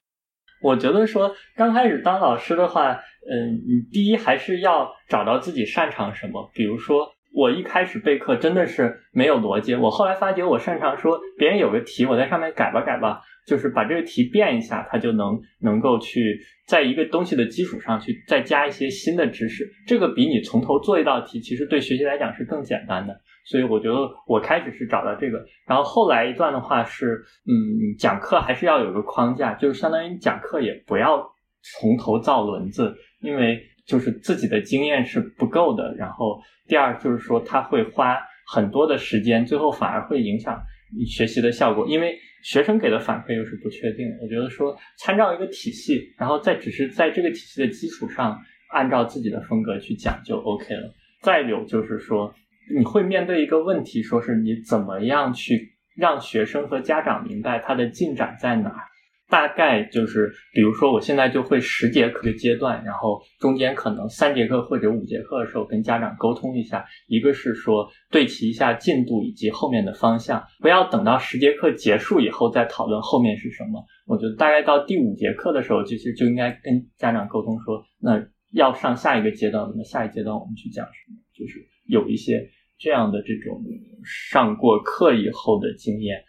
[0.60, 6.50] 我觉得说刚开始当老师的话，嗯，你第一还是要找到自己擅长什么。
[6.54, 19.68] 比如说，我一开始备课真的是没有逻辑，我后来发觉我擅长说别人有个题，我在上面改吧改吧，就是把这个题变一下，它就能能够去在一个东西的基础上去再加一些新的知识。
[19.86, 23.20] 这个比你从头做一道题，其实对学习来讲是更简单的。
[23.48, 23.96] 所以我觉得
[24.26, 31.26] 我开始是找到这个，然后后来一段的话是，嗯，讲课还是要有个框架，就是相当于讲课也不要
[31.62, 35.94] 从头造轮子，因为就是自己的经验是不够的。
[35.96, 38.18] 然后第二就是说他会花
[38.52, 40.60] 很多的时间，最后反而会影响
[41.06, 44.06] 学习的效果，因为学生给的反馈又是不确定。
[44.20, 48.38] 我觉得说参照一个体系，然后再只是在这个体系的基础上，
[48.72, 50.92] 按照自己的风格去讲就 OK 了。
[51.22, 52.30] 再有就是说。
[52.76, 58.84] 你会面对一个问题，说是你怎么样去让学生和家长明白他的进展在哪儿？
[59.30, 73.84] 大概就是，比如说我现在就会十节课的阶段，然后中间可能三节课或者五节课的时候跟家长沟通一下，一个是说对齐一下进度以及后面的方向，不要等到十节课结束以后再讨论后面是什么。
[74.06, 81.18] 我觉得大概到第五节课的时候，其实就应该跟家长沟通说，那要上下一个阶段，那么下一阶段我们去讲什么？
[81.34, 82.48] 就是有一些。
[82.78, 83.62] 这样的这种
[84.04, 86.22] 上过课以后的经验，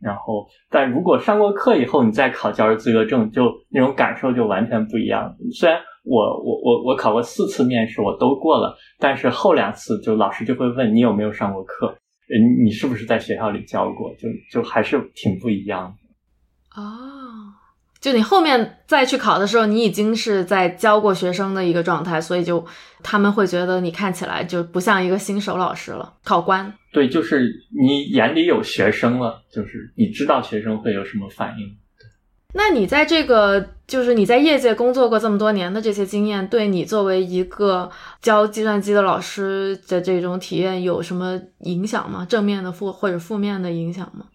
[0.00, 5.34] 然后，但如果上过课以后，你再考教师资格证，就那种感受就完全不一样。
[5.58, 11.96] 虽然我我我我考过四次面试，我都过了，但是后两次就老师就会问你有没有上过课，
[12.28, 16.82] 你你是不是在学校里教过，就就还是挺不一样的。
[16.82, 16.84] 哦，
[18.04, 22.62] 就你后面再去考的时候，你已经是在教过学生的一个状态，所以就
[23.02, 26.70] 他们会觉得你看起来就不像一个新手老师了，考官。
[26.92, 31.74] 对，就是你眼里有学生了，就是你知道学生会有什么反应。
[32.52, 37.90] 那你在这个，就是你在业界工作过这么多年的这些经验，对你作为一个
[38.20, 42.26] 教计算机的老师的这种体验有什么影响吗？
[42.28, 44.26] 正面的负或者负面的影响吗？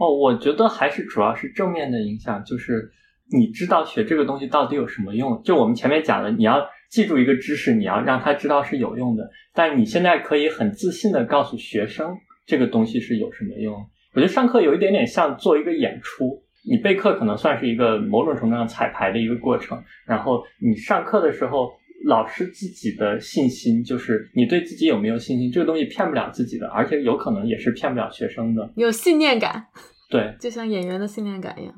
[0.00, 2.90] 哦，我觉得还是主要是正面的影响，就是
[3.30, 5.42] 你知道学这个东西到底有什么用。
[5.44, 9.28] 就我们前面讲的，你要记住一个知识，你要让他知道是有用的。
[9.52, 13.74] 但你现在可以很自信的告诉学生，这个东西是有什么用。
[14.14, 16.42] 我觉得上课有一点点像做一个演出。
[16.68, 21.70] 你备课可能算是一个某种程度上彩排的一个过程，然后你上课的时候，
[22.06, 28.72] 老师自己的信心就是你对自己有没有信心，这个东西骗不了自己的，而且有可能也是骗不了学生的。
[28.76, 29.66] 有信念感，
[30.08, 31.74] 对，就像演员的信念感一样。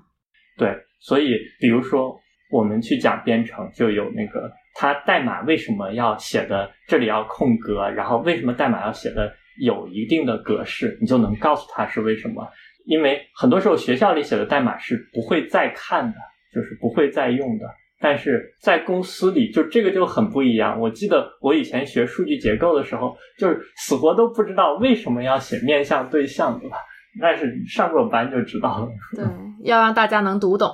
[0.57, 2.16] 对，所以比如说
[2.53, 12.47] 我们去讲编程，就有那个它代码为什么要写的这里要空格，然后为什么代码要写的有一定的格式，你就能告诉他是为什么。
[12.87, 16.14] 因为很多时候学校里写的代码是不会再看的，
[16.55, 17.66] 就是不会再用的。
[18.03, 20.81] 但是在公司里，就这个就很不一样。
[20.81, 26.77] 我记得我以前学数据结构的时候，就是死活都不知道为什么要写面向对象，对吧？
[27.21, 28.89] 但是上过班就知道了。
[29.15, 29.25] 对，
[29.63, 30.69] 要让大家能读懂。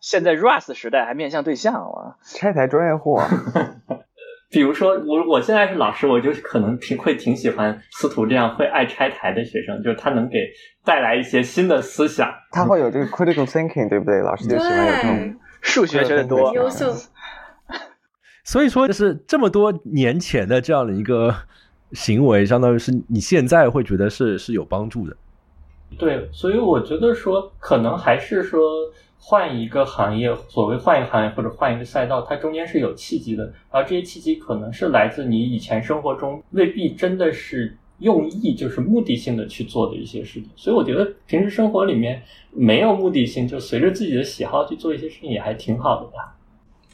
[0.00, 3.18] 现在 Rust 时代还面向对象啊，拆台专业户。
[4.48, 10.38] 比如说我我现在是老师，我就可能挺会挺喜欢司徒这样会爱拆台的学生，就是他能给
[10.84, 14.20] 带来一些新的思想，他会有这个 critical thinking，对不对？
[14.20, 15.36] 老师就喜欢有这种
[15.66, 16.94] 数学学的多，优秀。
[18.44, 21.34] 所以说，就是这么多年前的这样的一个
[21.92, 25.16] 行为，相当于是你现在会觉得是是有帮助的。
[25.98, 28.60] 对，所以我觉得说，可能还是说。
[29.18, 40.48] 换一个行业，所谓换一个行业或者换一个赛道，它中间是有契机的，而这些契机可能是来自你以前生活中未必真的是用意，就是目的性的去做的一些事情。
[40.56, 46.36] 所以我觉得平时生活里面没有目的性，就随着自己的喜好去做一些事情，也还挺好的吧。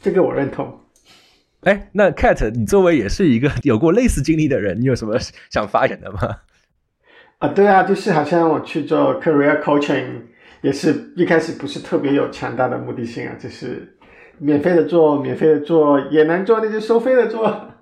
[0.01, 0.79] 这个我认同。
[1.61, 5.17] 哎，那 Cat，你作为也是一个有过类似经历的人，你有什么
[5.49, 6.19] 想发言的吗？
[7.39, 10.23] 啊，对啊，就是好像我去做 career coaching。
[10.61, 13.97] 也是一开始不是特别有强大的目的性啊，就是
[14.39, 17.72] 免费的做，免费的做也能做，那就收费的做。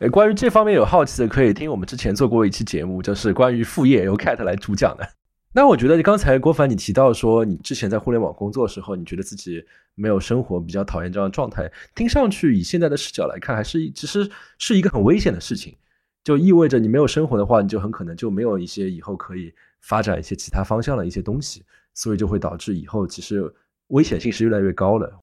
[0.00, 5.08] 呃，关于这方面有好奇的，可以听我们之前做过一期节目，就是关于副业由 Cat 来主讲的。
[5.52, 9.64] 那我觉得刚才郭凡你提到说，你之前在互联网工作的时候，你觉得自己
[9.94, 14.28] 没有生活，比较讨厌这样的状态，听上去以现在的视角来看，还是其实
[14.58, 15.76] 是一个很危险的事情，
[16.24, 21.62] 就意味着你没有生活的话，你就很可能就没有一些以后可以发展一些其他方向的一些东西。
[21.96, 23.48] 所以就会导致以后其实
[23.86, 25.20] 危险性是越来越高了。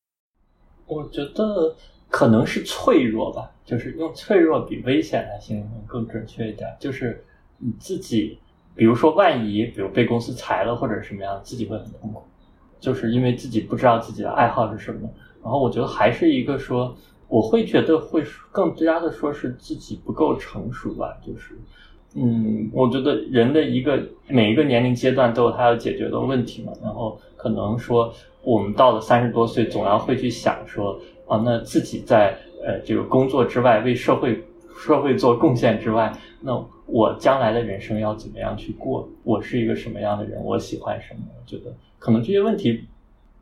[0.86, 1.76] 我觉得
[2.10, 6.68] 可能是脆弱吧，就是用脆弱比危险来形容更准确一点。
[6.78, 7.24] 就是
[7.58, 8.38] 你自己，
[8.76, 12.22] 比如说万一，比如被公司裁了或者什么样，自己会很痛苦，
[12.82, 15.10] 就是因为自己不知道自己的爱好是什么。
[15.42, 16.94] 然后我觉得还是一个说，
[17.30, 21.58] 我会觉得会更加的说是自己不够成熟吧，就是。
[22.14, 23.98] 嗯，我觉得人的一个
[24.28, 26.74] 每一个年龄阶段都有他要解决的问题嘛。
[26.84, 28.14] 然后可能说，
[28.44, 34.44] 我们到了三十多岁，总要会去想说，啊，那自己在呃这个工作之外，为社会
[34.78, 36.54] 社会做贡献之外，那
[36.86, 39.08] 我将来的人生要怎么样去过？
[39.24, 40.44] 我是一个什么样的人？
[40.44, 41.22] 我喜欢什么？
[41.40, 42.86] 我觉得可能这些问题，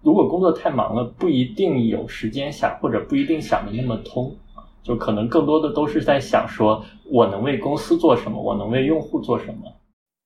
[0.02, 4.36] 如果工作太忙了，不一定有时间想，或者不一定想的那么通。
[4.82, 9.72] 就可能更多的都是在想说，我能为公司做什么，我能为用户做什么。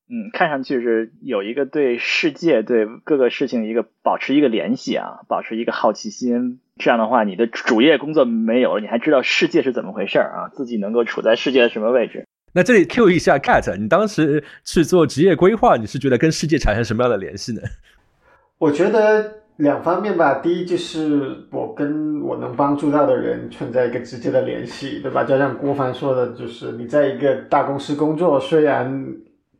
[0.09, 6.59] 嗯，看上去是有一个对世界、对各个事情一个保持一个联系啊，保持一个好奇心。
[6.77, 12.25] 这样的话，你的主业工作没有了，你还知道世界是怎么回事啊，自己能够处在世界的什么位置。
[12.53, 17.61] 那这里 Q 一下 Cat，你当时去做职业规划，你是觉得跟世界产生什么样的联系呢？
[18.59, 19.43] 我觉得。
[19.57, 25.23] 两方面吧，第一就是我跟我能帮助到的人存在一个直接的联系，对吧？
[25.23, 28.91] 就像郭帆说的，就是你在一个大公司工作，虽然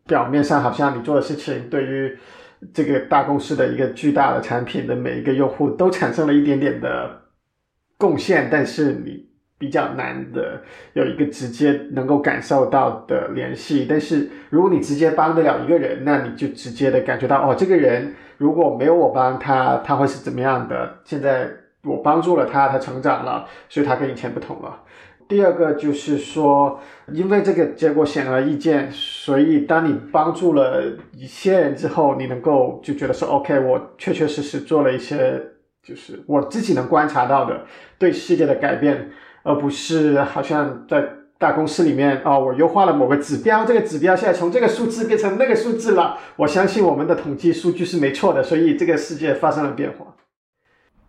[0.05, 2.17] 表面上好像你做的事情对于
[2.73, 7.21] 这个大公司的一个巨大的产品的每一个用户都产生了一点点的
[7.97, 9.25] 贡献，但是你
[9.57, 10.61] 比较难的
[10.93, 13.85] 有一个直接能够感受到的联系。
[13.87, 20.99] 但是如果你直接帮得了一个人，那你就直接的感觉到哦，这个人如果没有我帮他，他会是怎么样的？
[21.05, 21.49] 现在
[21.83, 24.83] 我帮助了他，他成长了，所以他跟以前不同了。
[25.33, 26.79] 第二个就是说，
[27.11, 35.41] 因为这个结果显而易见，所以当你帮助了一些人之后，你能够就觉得说，OK，我确确实实做了一些，
[35.81, 37.65] 就是我自己能观察到的
[37.97, 39.09] 对世界的改变，
[39.41, 41.03] 而不是好像在
[41.39, 50.15] 大公司里面哦，我优化了某个指标，这个指标现在从这个数字变成那个数字了，我相信我们的统计数据是没错的，所以这个世界发生了变化。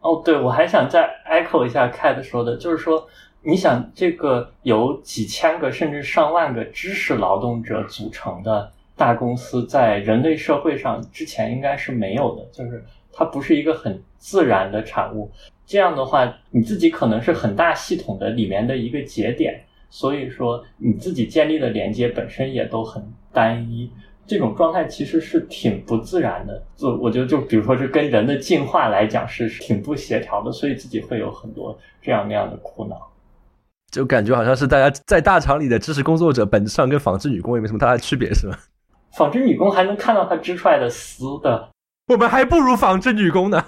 [0.01, 3.07] 哦，对，我还想再 echo 一下 Cat 说的，就是说。
[3.47, 12.83] 你想，这个由几千个甚至上万个知识劳动者组成的大公司，在人类社会上之前应该是没有的，就是
[13.13, 15.31] 它不是一个很自然的产物。
[15.67, 23.91] 这样的话，你自己可能是很大系统的里面的一个节点，所以说你自己建立的连接本身也都很单一。
[24.27, 33.11] 这种状态其实是挺不自然的，就我觉得，就比如说是跟人的进化来讲是挺不协调的，所以自己会有很多这样那样的苦恼。
[33.95, 38.59] 就感觉好像是大家在大厂里的知识工作者，本质上跟纺织女工也没什么太大的区别，是吧？
[39.17, 41.71] 纺织女工还能看到她织出来的丝的，
[42.09, 43.65] 我们还不如纺织女工呢，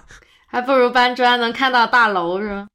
[0.49, 2.67] 还不如搬砖能看到大楼，是吗？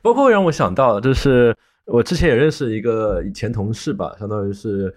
[0.00, 1.52] 包括让我想到，就是
[1.86, 4.94] 我之前也认识一个以前同事吧，相当于是。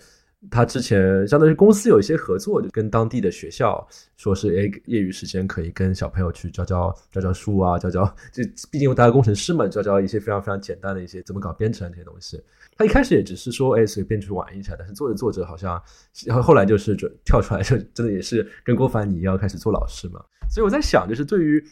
[0.49, 3.87] 他之前相当于公司有一些合作，就跟当地的学校
[4.17, 12.41] 说是，哎，业余时间可以跟小朋友去教教教教书啊，教教，就毕竟大家工程师嘛，教教一些非常非常简单的一些怎么搞编程这些东西。
[12.77, 15.81] 他一开始也只是说，哎，随便去玩一下，但是做着做着好像，
[16.25, 20.23] 然后后来就是准跳出来，就真的也是跟郭凡你一样开始做老师嘛。
[20.49, 21.63] 所以我在想，就是对于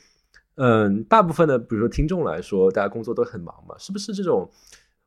[0.56, 4.50] 嗯大部分的比如说听众来说，大家工作都很忙嘛，是不是这种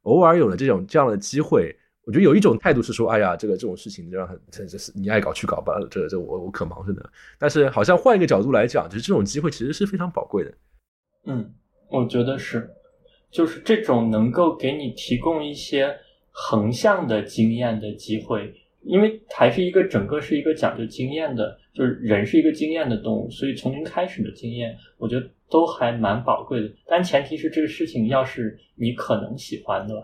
[0.03, 1.75] 偶尔有了这种这样的机会？
[2.07, 7.03] 我觉得有一种态度是说，哎呀，这个这种事情这样很，这这是你爱搞去搞吧，这这我我可忙着呢。
[7.37, 10.55] 但是好像换一个角度来讲，就是这种机会其实是非常宝贵的。
[11.25, 11.53] 嗯，
[11.91, 12.71] 我觉得是，
[13.29, 15.99] 就是这种能够给你提供一些
[16.31, 26.73] 横向的经验的机会，因为还是一个整个是一个讲究经验的，就是人是一个经验的动物，所以从零开始的经验，我觉得都还蛮宝贵的。
[26.87, 29.95] 但前提是这个事情要是你可能喜欢的。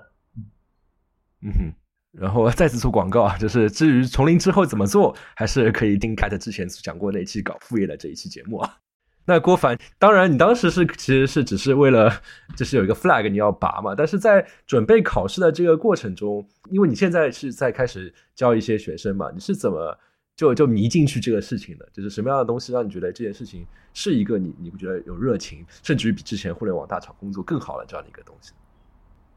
[1.43, 1.73] 嗯哼。
[2.13, 8.77] 然后再次做广告啊，就是至于从零之后怎么做，还是可以听凯特之前讲过那期搞副业的这一期节目啊。
[9.25, 12.13] 那郭凡，当然你当时是其实是只是为了
[12.57, 19.97] 就是有一个 flag 你要拔嘛，但是在准备考试的这个过程中，因为你现在是在开始教一些学生嘛，你是怎么
[20.37, 21.89] 就就迷进去这个事情的？
[21.93, 28.53] 就是什么样的东西让你觉得这件事情是一个你你不觉得有热情，甚至于比之前互联网大厂工作更好的这样的一个东西？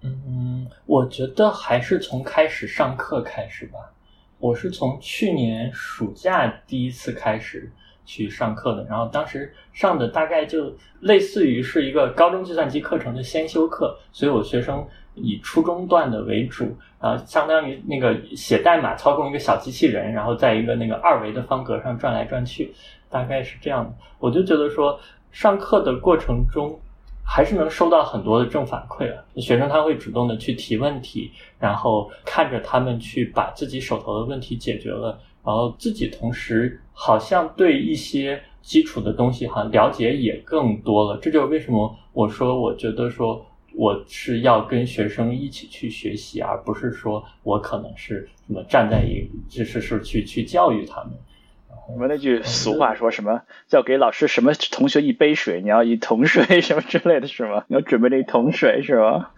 [0.05, 3.79] 嗯，我觉得还是从开始上课开始吧。
[4.37, 7.71] 我是从去年暑假第一次开始
[8.05, 14.85] 去上课的，然后当时上的大概就类似于是一个高中计算机课程的先修课，所以我学生
[15.15, 22.73] 以初中段的为主，啊，相当于那个写代码操控一个小机器人，然后在一个那个二维的方格上转来转去，
[23.09, 23.93] 大概是这样的。
[24.19, 24.99] 我就觉得说，
[25.31, 26.79] 上课的过程中。
[27.27, 29.41] 还是能收到很多的正反馈的。
[29.41, 41.19] 学生他会主动的去提问题，然后看着他们去把自己手头的问题解决了，然后自己同时好像对一些基础的东西哈了解也更多了。
[41.21, 51.11] 这就是为什么我说我觉得说我是要跟学生一起去学习，而不是说我可能是什么站在一就是是去去教育他们。
[51.87, 57.63] 我们那句俗话说什么叫给老师什么同学一杯水，你要一桶水什么之类的是吗？
[57.69, 59.29] 你要准备那一桶水是吗？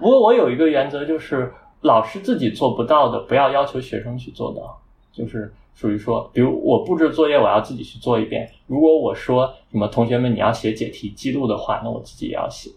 [0.00, 4.80] 不过我有一个原则，就是老师自己做不到的，不要要求学生去做到。
[5.12, 8.50] 就是属于说，比如我布置作业，我要自己去做一遍。
[8.66, 12.70] 如果我说什么同学们你要写解题记录的话，那我自己也要写。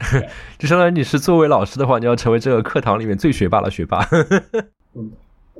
[0.58, 4.06] 就相当于你是作为老师的话，你要成为这个课堂里面最学霸的学霸。
[4.94, 5.10] 嗯。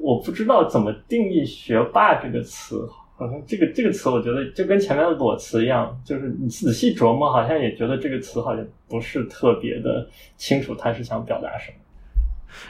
[0.00, 2.88] 我不知道怎么定义“学霸”这个词，
[3.18, 11.78] 好像这个这个词，我觉得就跟前面的裸辞一样，就是你仔细琢磨，好像也觉得这个词好像不是特别的清楚，他是想表达什么。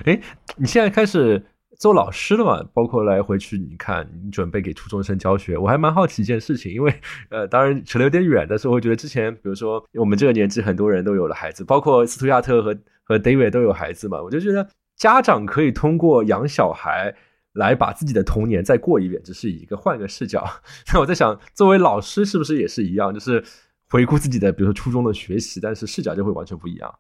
[0.07, 0.19] 哎，
[0.57, 1.45] 你现在开始
[1.77, 2.67] 做老师了嘛？
[2.73, 6.95] 包括来回去，你看你准备给初中生教学，我还蛮好奇一件事情，因为
[7.29, 12.75] 呃，当然扯得有点远，但是我觉得之前，比如说我们这个年纪，很多人都有了孩子，包括斯图亚特和
[13.05, 14.67] 和 David 都有孩子嘛，我就觉得。
[14.99, 17.15] 家长可以通过养小孩
[17.59, 20.47] 来把自己的童年再过一遍，只是以一个换个视角。
[20.95, 23.43] 那我在想，作为老师是不是也是一样，就是
[23.91, 26.95] 回顾自己的，比如说初中的学习，但是视角就会完全不一样。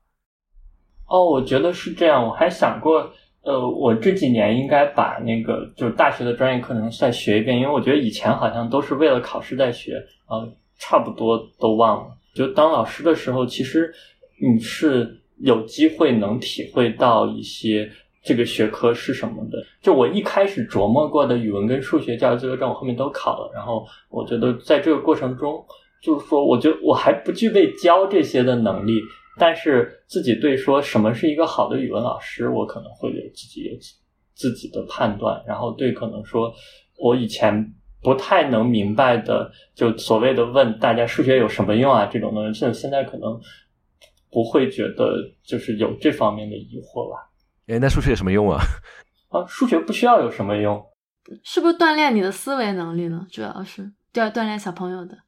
[1.06, 2.26] 哦，我觉得是这样。
[2.26, 3.08] 我还想过，
[3.42, 9.94] 呃，我这几年应该把那个就是大学的专业课程再学一遍，因为我觉得以前好像都是为了考试在学，
[10.26, 10.42] 啊、
[10.78, 12.14] 差不多都忘了。
[12.34, 13.94] 就当老师的时候，其实
[14.42, 17.90] 你是有机会能体会到一些
[18.28, 19.56] 这个学科是什么的。
[19.80, 23.50] 就我一开始琢磨过的语文跟数学教育资格证，我后面都考了。
[23.54, 25.64] 然后我觉得在这个过程中，
[26.02, 29.00] 就是说，我觉得我还不具备教这些的能力，
[29.38, 33.72] 但是自己对说什么是一个好的语文老师，我可能会有自己有
[34.34, 35.42] 自己的判断。
[35.46, 36.52] 然后对可能说
[36.98, 37.72] 我以前
[38.02, 43.40] 不太能明白的，就所谓的问大家数学有什么用啊这种东西，现现在可能
[44.30, 47.27] 不会觉得就是有这方面的疑惑吧。
[47.68, 48.60] 哎，那数学有什么用啊？
[49.30, 50.82] 啊，数学不需要有什么用。
[51.44, 53.26] 是不是锻炼你的思维能力呢？
[53.30, 55.18] 主要是要锻炼小朋友的。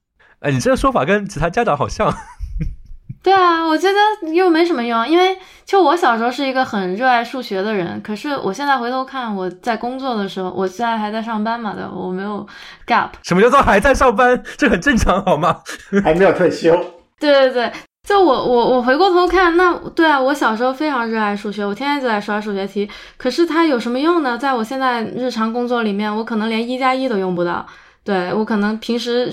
[0.41, 2.11] 哎，你这个说法跟其他家长好像。
[3.23, 5.37] 对啊，我觉得又没什么用，因为
[5.67, 12.47] 就我小时候是一个很热爱数学的人，可是我现在回头看，我在工作的时候，我现在还在上班嘛的，我没有
[12.87, 13.11] gap。
[13.23, 14.43] 什么叫做还在上班？
[14.57, 15.61] 这很正常好吗？
[16.03, 16.75] 还没有退休。
[17.19, 17.73] 对对对，
[18.07, 24.37] 就我我我回过头看，那对啊，我小时候非常热爱数学，我天天就在刷数学题，可是它有什么用呢？
[24.37, 27.65] 在我现在日常工作里面，我可能连一加一都用不到，
[28.05, 29.33] 对我可能平时。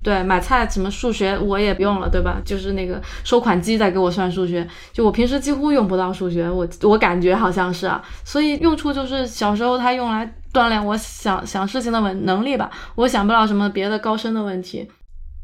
[0.00, 2.40] 对，买菜什么数学我也不用了，对吧？
[2.44, 14.88] 就是那个收款机在给我算数学，就我平时几乎用不到数学，我我感觉好像是啊，所以用处就是小时候它用来锻炼我想想事情的能能力吧，我想不了什么别的高深的问题，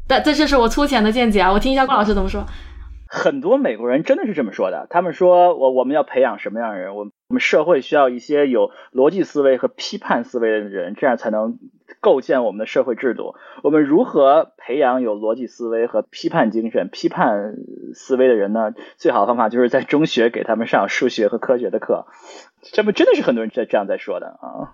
[0.07, 2.45] 但这这是我粗浅的见解啊，我听一下郭老师怎么说。
[3.07, 6.95] 很多美国人真的是这么说的，他们说我我们要培养什么样的人？
[6.95, 11.57] 我我们社会需要一些有逻辑思维和批判思维的人，这样才能
[12.01, 13.35] 构建我们的社会制度。
[13.63, 17.55] 我们如何培养有逻辑思维和批判精神、批判
[17.93, 18.73] 思维的人呢？
[18.97, 22.05] 最好的方法就是在中学给他们上数学和科学的课。
[22.61, 24.73] 这不真的是很多人在这样在说的啊？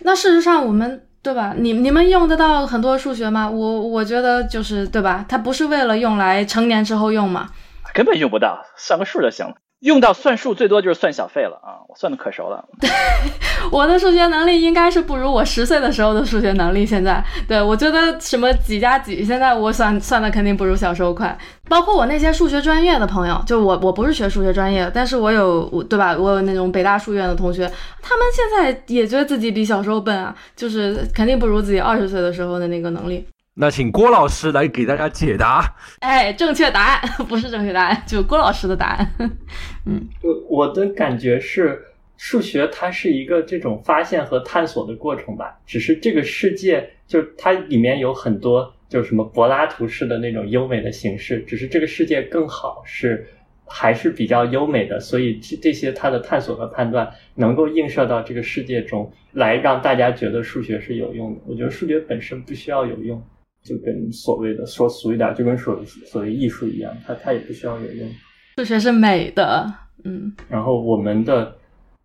[0.00, 1.54] 那事实上，我们对吧？
[1.56, 3.48] 你你们用得到很多数学吗？
[3.48, 5.24] 我我觉得就是对吧？
[5.28, 7.48] 它不是为了用来成年之后用嘛。
[7.94, 9.54] 根本用不到，算个数就行了。
[9.82, 11.82] 用到算数最多就是算小费了啊！
[11.88, 12.64] 我算的可熟了。
[12.80, 12.88] 对，
[13.72, 16.86] 我的数学能力应该是不如我十岁的时候的数学能力。
[16.86, 21.36] 现在，对我觉得什么几加几，现在我算算的肯定不如小时候快。
[21.68, 26.16] 包括我那些数学专业的朋友，就我我不是学数学专业，但是我有对吧？
[26.16, 27.68] 我有那种北大数院的同学，
[28.00, 33.26] 他们现在也觉得自己比小时候笨啊，就是肯定不如自己二十岁的时候的那个能力。
[33.54, 35.76] 那请郭老师来给大家解答。
[36.00, 39.12] 哎，正确答案 不是正确答案，就郭老师的答案。
[39.84, 41.78] 嗯，我我的感觉是，
[42.16, 45.58] 数学它是一个这种发现和探索的过程吧。
[45.66, 51.40] 只是这个世界，就它里面有很多，就是什么柏拉图式的那种优美的形式。
[51.40, 53.26] 只是这个世界更好，是
[53.66, 61.40] 还是比较优美的，所以这这些它的探索和判断能够映射到这个世界中来，让大家觉得数学是有用的。
[61.46, 63.22] 我觉得数学本身不需要有用。
[63.64, 68.08] 就跟所谓的说俗一点，就跟所所谓艺术一样，它它也不需要有用。
[68.56, 69.72] 数学是美的，
[70.04, 70.32] 嗯。
[70.48, 71.54] 然后我们的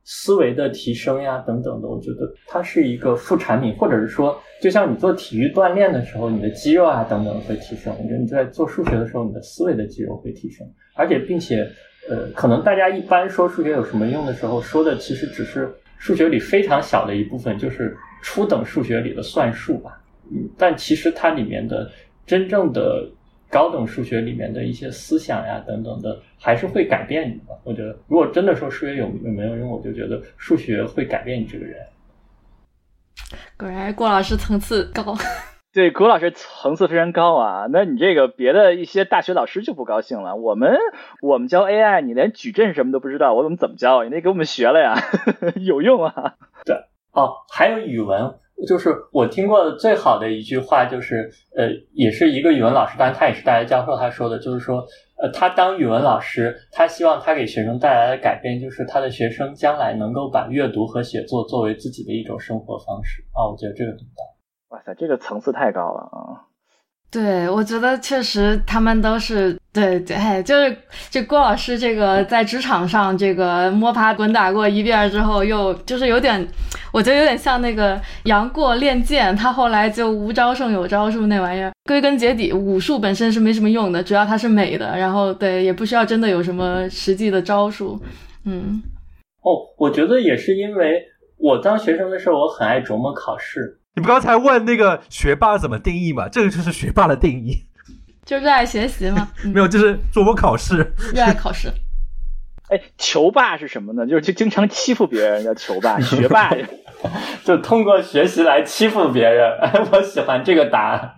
[0.03, 7.93] 思维的提升呀，等等的，我觉得它是一个副产品，或者是说，就像你做体育锻炼的时候，你的肌肉啊等等会提升。
[7.97, 11.67] 我觉得你在做数学的时候，你的思维的肌肉会提升，而且并且，
[12.09, 19.99] 呃，可能大家一般说数学有什么用的时候，说的其实只是数学里非常小的一部分，就是初等数学里的算术吧。
[20.32, 21.89] 嗯，但其实它里面的
[22.25, 23.09] 真正的
[23.49, 27.57] 高等数学里面的一些思想呀等等的，还是会改变你的。
[27.63, 31.78] 我觉得，如果真的说数学有有没有用，我就觉得数学会改变你这个人。
[33.57, 35.15] 果然，郭老师层次高。
[35.73, 37.67] 对，郭老师层次非常高啊。
[37.71, 40.36] 那你这个别的一些大学老师就不高兴了。
[40.36, 40.75] 我们
[41.21, 44.03] 我们教 AI，你连矩阵什么都不知道，我怎么怎么教？
[44.03, 44.95] 你得给我们学了呀，
[45.61, 46.36] 有用啊。
[46.65, 46.75] 对，
[47.11, 48.34] 哦，还有语文。
[48.65, 54.83] 就是我听过的最好的一句话，就是呃，也是一个语文老师，当然他也是大学教授，他说的，就是说，
[55.21, 64.25] 呃，他当语文老师，他希望他给学生带来的改变，就是他的学生将来能够把阅读和写作作为自己的一种生活方式啊，我觉得这个很棒。
[64.69, 66.46] 哇塞，这个层次太高了啊！
[67.09, 70.77] 对，我觉得确实他们都是对对，就是
[71.09, 76.45] 这郭老师这个在职场上这个摸爬滚打过一遍之后，又就是有点，
[76.91, 81.71] 我觉得有点像那个杨过练剑，他后来就无招胜有招是不是那玩意儿。
[81.85, 87.97] 归根结底，武术本身是没什么用的，主要它是美的，然后对也不需要真的有什么实际的招数。
[88.43, 88.83] 嗯，
[89.41, 91.01] 哦，我觉得也是因为
[91.37, 93.79] 我当学生的时候，我很爱琢磨考试。
[93.97, 96.29] 你们刚才问那个学霸怎么定义嘛？
[96.29, 97.65] 这个就是学霸的定义，
[98.23, 99.27] 就热爱学习嘛。
[99.51, 101.67] 没有，就是琢磨考试，热爱考试。
[102.69, 104.05] 哎，球霸是什么呢？
[104.05, 106.53] 就是就经常欺负别人叫球霸， 学霸
[107.43, 109.51] 就通过学习来欺负别人。
[109.61, 111.13] 哎，我喜欢这个答案。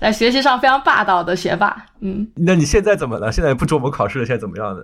[0.00, 2.26] 在学习上非常霸道的学霸，嗯。
[2.34, 3.30] 那你现在怎么了？
[3.30, 4.82] 现在不琢磨考试了，现在怎么样的？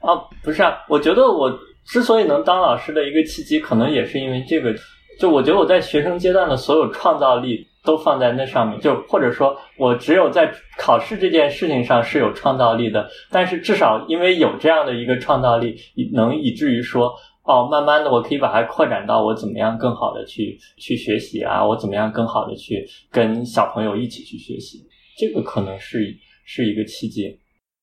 [0.00, 1.52] 啊，不是啊，我觉得我
[1.84, 4.74] 之所以能当老师的一个契机，可能也是因为这个。
[5.18, 13.08] 就我觉得我在学生阶段的所有创造力都放在那上面，就或者说我只有在考试这件事情上是有创造力的。
[13.30, 15.76] 但是至少因为有这样的一个创造力，
[16.14, 17.12] 能以至于说，
[17.44, 24.86] 哦，慢慢的我可以把它扩展到我怎么样更好的去去学习啊，我怎么样更好的去跟小朋友一起去学习，
[25.18, 25.98] 这个可能是
[26.44, 27.38] 是一个契机。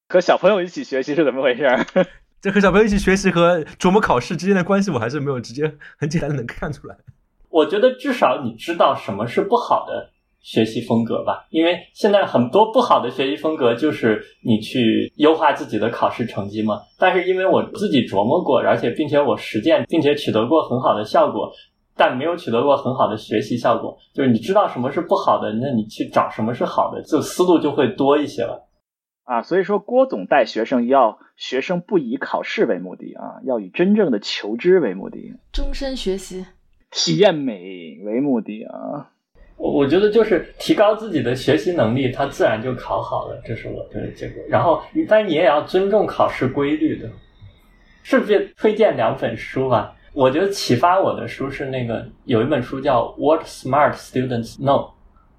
[0.07, 1.67] 和小朋友一起学习是怎么回事？
[2.39, 5.63] 这和小朋友一起学习和琢磨考试之间的关系，我还是没有直接
[5.97, 6.95] 很简单的能看出来。
[7.55, 10.09] 我觉得至少你知道什么是不好的
[10.41, 16.81] 学习风格吧，因为现在很多不好的学习风格就是你去优化自己的考试成绩嘛。
[16.99, 21.49] 但是因为我自己琢磨过，而且并且我实践，并且取得过很好的效果，
[21.95, 23.97] 但没有取得过很好的学习效果。
[24.13, 28.67] 就是你知道什么是不好的，那你去找什么是好的，就思路就会多一些了。
[29.23, 36.45] 啊，所以说郭总带学生要学生不以考试为目的啊，要以真正的求知为目的，终身学习。
[36.91, 39.09] 体验美为目的啊，
[39.57, 44.43] 我我觉得就是提高自己的学习能力，他自然就考好了，这是我的结果。
[44.49, 47.09] 然后，但你也要尊重考试规律的。
[48.03, 49.95] 是不是推荐两本书吧？
[50.13, 54.87] 我觉得启发我的书是那个有一本书叫《What Smart Students Know》，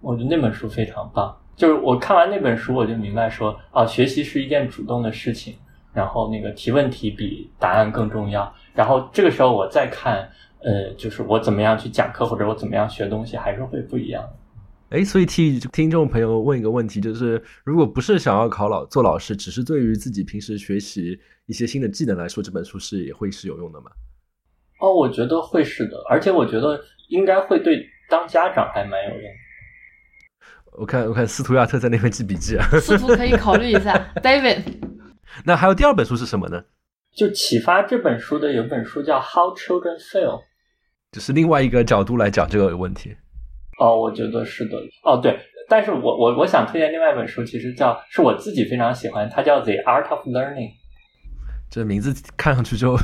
[0.01, 1.35] 我觉得那本书非常棒。
[1.55, 5.55] 就是我看完那本书，我就明白说，啊，学习是一件主动的事情，
[5.95, 8.53] 然后那个提问题比答案更重要。
[8.75, 10.29] 然后这个时候我再看。
[10.67, 14.29] 呃，就是我怎么样去讲课，或者我怎么样学东西，还是会不一样。
[14.89, 23.91] 哎，所以替听众朋友问一个问题，就是如果不是想要考老做老师，只是对于自己平时学习一些新的技能来说，这本书是也会是有用的吗？
[24.81, 29.31] 哦，我觉得会是的，而且我觉得应该会对当家长还蛮有用。
[30.73, 32.69] 我看，我看斯图亚特在那边记笔记啊。
[32.81, 34.64] 斯图可以考虑一下， David。
[35.45, 36.64] 那还有第二本书是什么呢？
[37.17, 40.43] 就启发这本书的有本书叫《How Children Fail》。
[41.17, 43.17] 就是另外一个角度来讲这个问题，
[43.79, 45.35] 哦，我觉得是的，哦，对，
[45.67, 50.69] 但是我我我想推荐另外一本书，其实叫是我自己非常喜欢，它叫《The Art of Learning》。
[51.71, 52.99] 这名字看上去就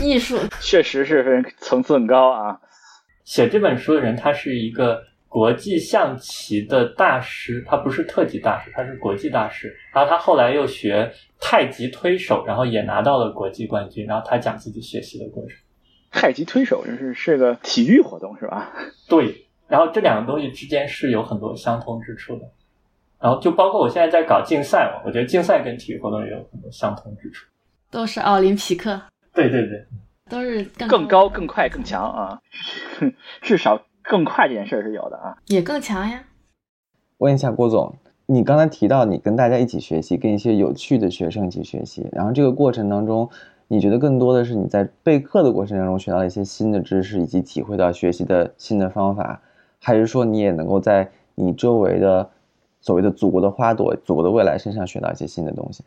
[0.00, 2.56] 艺术， 确实是层次很高啊。
[3.24, 9.76] 写这本书的人，他是一个国际象棋的大师，他不是特级大师，他是国际大师。
[9.92, 14.06] 然后他后来又学太极推手，然后也拿到了国际冠军。
[14.06, 15.56] 然后他讲自己学习的过程。
[16.10, 18.72] 太极推手，就是是个体育活动是吧？
[19.08, 22.48] 对，然后这两个东西之间是有很多相通之处的，
[23.20, 27.46] 然后就包括我现在在搞竞赛嘛，我觉得竞赛跟体育活动也有很多相通之处，
[27.90, 29.00] 都是奥林匹克，
[29.34, 29.86] 对对对，
[30.30, 32.40] 都是更高、更快、更强啊，
[33.42, 36.22] 至少更快这件事是有的啊，也更强呀。
[37.18, 37.94] 问一下郭总，
[38.26, 43.28] 你刚才提到你跟大家一起学习，跟一些有趣的学生一起学习，然后这个过程当中。
[43.68, 49.42] 你觉得更多的是你在备课的过程当中学到一些新的知识，以及体会到学习的新的方法，
[49.80, 52.30] 还是说你也能够在你周围的
[52.80, 55.82] 所谓的祖国的花朵、祖国的未来身上学到一些新的东西？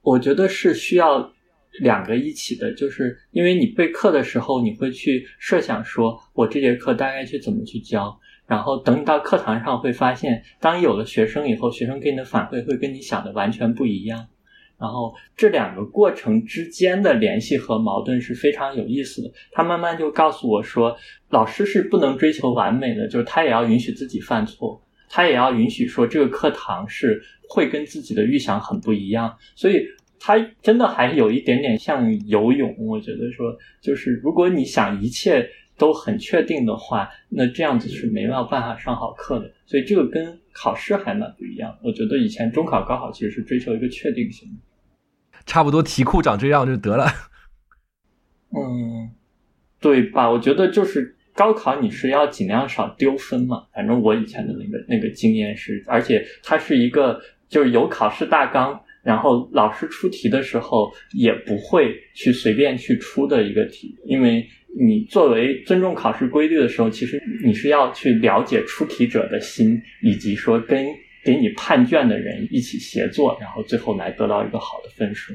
[0.00, 1.32] 我觉得是需要
[1.80, 14.28] 两个一起的，就是因为你备课的时候，你会去设想说，我这节课大概去怎么去教，然后等你到课堂上会发现，当有了学生以后，学生给你的反馈会跟你想的完全不一样。
[14.78, 19.30] 然后这两个过程之间的联系和矛盾是非常有意思的。
[19.52, 20.96] 他慢慢就告诉我说，
[21.30, 29.34] 老师是不能追求完美的，就是他也要允许自己犯错，他也要允许说这个课堂是会跟自己的预想很不一样。
[29.54, 29.86] 所以
[30.20, 32.74] 他真的还有一点点像游泳。
[32.78, 35.48] 我觉得说，就是如果你想一切
[35.78, 39.50] 都很确定的话，那这样子是没有办法上好课的。
[39.66, 41.76] 所以这个跟考试还蛮不一样。
[41.84, 44.48] 我觉得以前中考、高考其实是追求一个确定性。
[45.44, 47.06] 差不多题库长这样就得了。
[48.50, 49.10] 嗯，
[49.80, 50.30] 对吧？
[50.30, 53.66] 我觉得就是高考你是要尽量少丢分嘛。
[53.74, 63.94] 反正我以前的那个那个经验是，而且它是一个就是有考试大纲，然后老师出题的时候也不会去随便去出的一个题。
[64.06, 70.86] 因为你作为尊重考试规律的时候，其实你是要去了解出题者的心，以及说跟。
[71.24, 75.34] 给你判卷的人一起协作，然后最后来得到一个好的分数。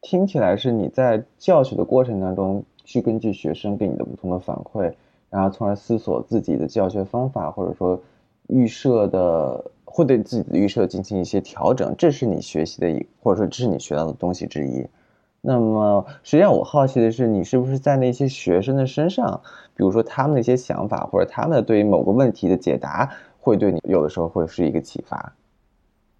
[0.00, 4.90] 听起来是你在教学的过程当中，去根据学生给你的不同的反馈，
[5.28, 8.02] 然后从而思索自己的教学方法，或者说
[8.48, 14.82] 预设的会对自己的预设进行一些调整，这是你学习的一，或者说这是你学到的东西之一。
[15.42, 19.40] 那么，实际上我好奇的是，你是不是在那些学生的身上，
[19.74, 25.36] 比如说他们的一些想法，或者他们对于某个问题的解答，会对你有的时候会是一个启发？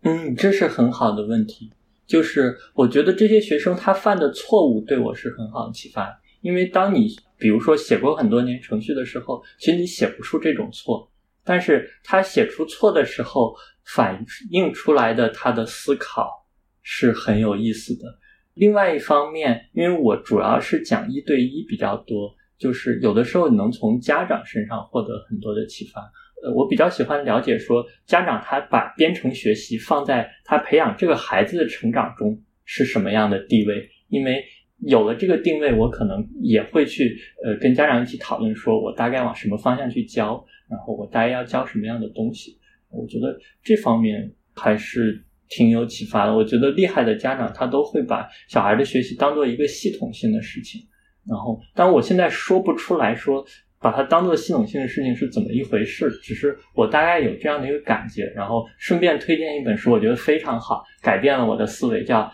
[0.02, 1.70] 嗯，这是很好的问题。
[2.06, 11.09] 就是我觉得这些学生他犯的错误对我是很好的启发，因为当你比如说写过很多年程序的时候，其实你写不出这种错，
[11.44, 16.47] 但是他写出错的时候反映出来的他的思考
[16.82, 18.18] 是很有意思的。
[18.61, 26.03] 另外一方面，因为我主要是讲一对一比较多，就是有的时候你能从家长身上获得很多的启发。
[26.43, 33.89] 呃，我比较喜欢了解说，家长他把编程学习放在他培养这个孩子的成长中是什么样的地位？
[34.09, 34.45] 因为
[34.81, 42.59] 有了这个定位，我可能也会去呃跟家长一起讨论，说我大概往什么方向去教，然后我大概要教什么样的东西。
[42.91, 46.35] 我觉得这方面还是挺有启发的。
[46.35, 50.81] 我觉得厉害的家长他都会把小孩的学习当做一个系统性的事情。
[51.28, 53.44] 然后，但我现在说不出来说。
[53.82, 56.10] 把它当做系统性的事情是怎么一回事？
[56.22, 62.20] 只是我大概有这样的一个感觉，然后顺便推荐一本书，我觉得非常好，改变了我的思维，叫《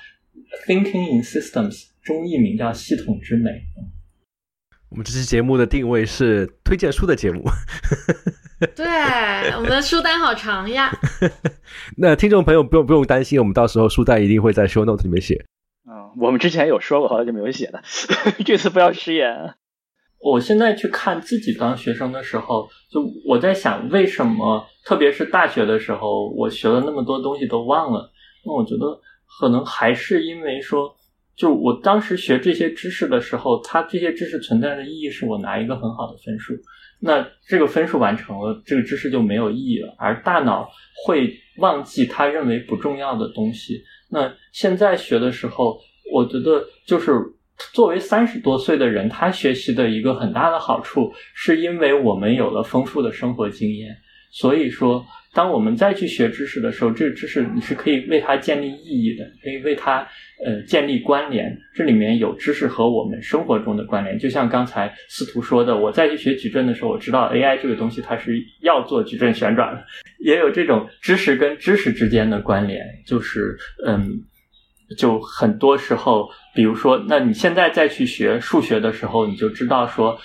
[0.66, 1.70] Thinking in Systems》，
[2.02, 3.50] 中译名叫《系统之美》。
[4.88, 7.44] 我们这期节目的定位是推荐书的节目。
[8.74, 8.86] 对，
[9.54, 10.90] 我们的书单好长呀。
[11.98, 15.44] 那听众朋友不用不用担心，我们到时候书单一定会在 show note 里面写。
[15.86, 17.82] 嗯，我们之前有说过，好久就没有写了，
[18.46, 19.54] 这次不要食言。
[20.18, 28.10] 我现在去看自己当学生的时候，就我在想，为什么特别是大学的时候，我学了那么多东西都忘了？
[28.44, 28.98] 那我觉得
[29.38, 30.96] 可能还是因为说，
[31.36, 36.54] 就我当时学这些知识的时候，它这些知识存在的意义是我拿一个很好的分数，
[37.00, 40.68] 那这个分数完成了，这个知识就没有意义了，而大脑
[41.06, 43.82] 会忘记他认为不重要的东西。
[44.10, 45.78] 那现在学的时候，
[46.12, 47.12] 我觉得就是。
[47.72, 53.96] 作为三十多岁的人，他学习的一个很大的好处，是因为我们有了丰富的生活经验。
[54.30, 55.02] 所以说，
[55.36, 59.98] 当我们再去学知识的时候，这个知识你是可以为它建立意义的，可以为它
[60.42, 61.54] 呃建立关联。
[61.74, 64.18] 这里面有知识和我们生活中的关联。
[64.18, 69.84] 就像刚才司徒说的，我再去学矩阵的时候，我知道 AI 这个东西它是要做矩阵旋转的，
[70.24, 74.24] 也有这种知识跟知识之间的关联，就是嗯。
[74.96, 80.16] 就很多时候，比如说，那你现在再去学数学的时候，你就知道说，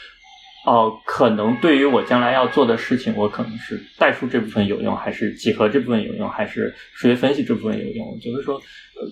[0.65, 8.07] 哦，可能对于我将来要做的事情，我可能是代数这部分有用，还是几何这部分有用，还是数学分析这部分有用？
[8.07, 8.61] 我觉得说，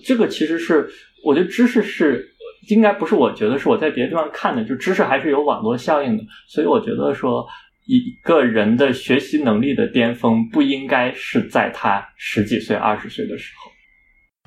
[0.04, 0.88] 这个其实是，
[1.24, 2.24] 我觉得知识是
[2.68, 7.44] 应该不是我觉得是我在别的地方看的，就知识还是有网络效应的，所以我觉得说，
[7.86, 13.72] 一个人的学习能力的巅峰不应该是在他十几岁、二十岁的时候。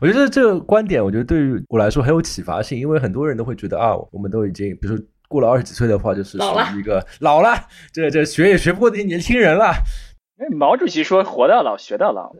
[0.02, 6.46] 我觉得这个观点，我觉得对于我来说很有启发性，因为很多人都会觉得啊，我们都已经，比如说过了二十几岁的话，就是属
[6.76, 9.74] 于一个老了，这这学也学不过那些年轻人了。
[10.38, 12.34] 哎，毛主席说“活到老，学到老”。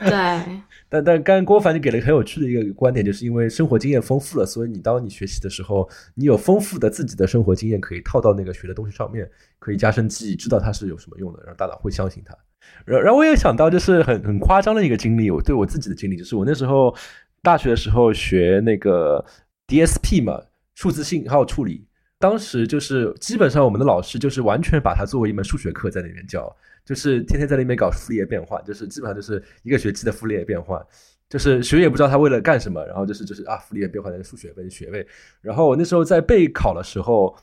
[0.00, 0.62] 对。
[0.90, 9.26] 但但刚郭凡就给了很有趣的一个观点，就是因为生活经验丰富了，所以你当你学习的时候，你有丰富的自己的生活经验可以套到那个学的东西上面，
[9.58, 12.36] 可以加深记忆，知道它是有什么用的，然后大脑会相信它。
[12.84, 16.94] 然然后我也想到，就是很很夸张的一个经历，我对我自己的经历，就是我那时候
[17.42, 19.24] 大学的时候学那个
[19.66, 20.38] DSP 嘛，
[20.74, 21.86] 数字信号处理，
[22.22, 26.54] 当时就是基本上我们的老师就是完全把它作为一门数学课在那边教，
[26.84, 30.80] 就是天天在那边搞傅立叶变换，就是基本上就是一个学期的傅立叶变换，
[31.28, 35.04] 就是学也不知道他为了干什么，然后就是就是啊傅立叶变换的数学的学位，
[35.40, 37.36] 然后我那时候在备考的时候，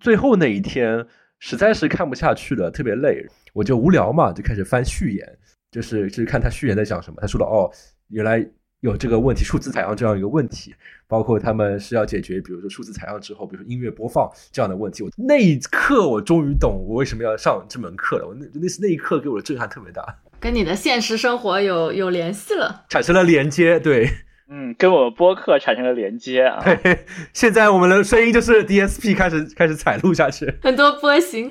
[0.00, 1.04] 最后那一天。
[1.42, 5.38] 实在是看不下去了，特别累，我就无聊嘛，就开始翻序言，
[5.70, 7.16] 就是就是看他序言在讲什么。
[7.18, 7.72] 他说了，哦，
[8.08, 8.46] 原来
[8.80, 10.74] 有这个问题，数字采样这样一个问题，
[11.06, 15.02] 包括他们是要解决，比如说数字采样之后，比如说音乐播放这样的问题。
[15.02, 18.26] 我那一刻我终于懂我为什么要上这门课了。
[18.26, 20.02] 我那那是那一刻给我的震撼特别大，
[20.40, 24.08] 跟你的现实生活有有联系了，产生了连接，对。
[24.52, 26.60] 嗯，跟我播客产生了连接啊！
[27.32, 31.48] 现在我们的声音就是 DSP 开始开始采录下去，很多波形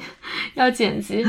[0.55, 1.23] 要剪辑。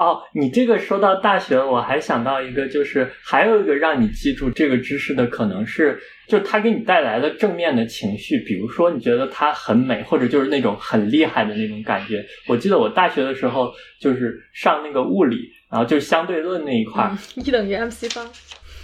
[0.00, 12.24] 哦，你这个说到大学，我还想到一个，就是还有一个让你记住这个知识的可能是，就它给你带来的正面的情绪，比如说你觉得它很美，或者就是那种很厉害的那种感觉。
[12.48, 13.70] 我记得我大学的时候
[14.00, 15.36] 就是上那个物理，
[15.70, 18.26] 然后就是相对论那一块一等于 mc 方。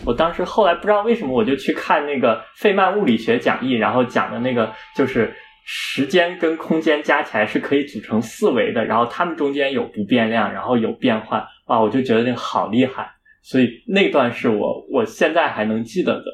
[0.05, 5.33] 我当时后来不知道为什么，我就去看那个费曼物理学讲义，然后讲的那个就是
[5.69, 13.11] 时间跟空间加起来是可以组成四维的，然后它们中间有不变量，然后有变换，哇，我就觉得那个好厉害。
[13.43, 16.25] 所以那段是我我现在还能记得的。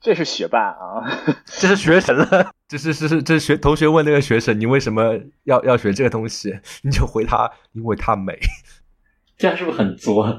[0.00, 1.02] 这是学霸啊，
[1.44, 6.56] 这是学神了，这是是是这是学同学问那个学神，你为什么要要学这个东西？
[6.82, 8.38] 你就回他，因为它美。
[9.36, 10.38] 这样是不是很作？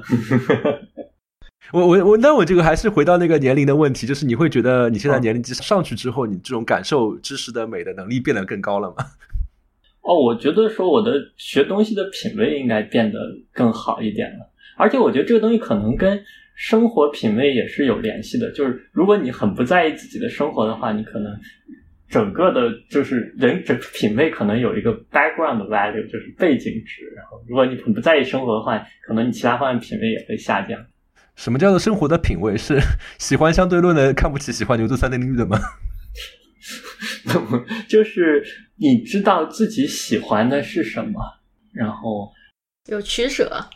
[1.70, 8.96] 我我我，那我这个还是回到那个年龄的问题，就是你会觉得你现在年龄上去之后，你这种感受知识的美的能力变得更高了吗？
[10.02, 13.18] 哦，我觉得说我的学东西的品味应该变得
[13.52, 16.20] 更好一点了，而且我觉得这个东西可能跟
[16.56, 18.50] 生活品味也是有联系的。
[18.50, 21.32] 就是如果你很不在意自己的生活的话，你可能
[22.10, 27.10] 整个的就是人整品味可能有一个 background value，就是背景值。
[27.16, 30.78] 然后如果你很不在意生活的话，可能你其他方面品味也会下降。
[31.36, 32.56] 什么叫做生活的品味？
[32.56, 32.78] 是
[33.18, 35.58] 喜欢相对论的看不起喜欢牛顿三定律的吗？
[37.88, 38.42] 就是
[38.76, 41.20] 你知道自己喜欢的是什么，
[41.72, 42.30] 然后
[42.86, 43.68] 有取舍，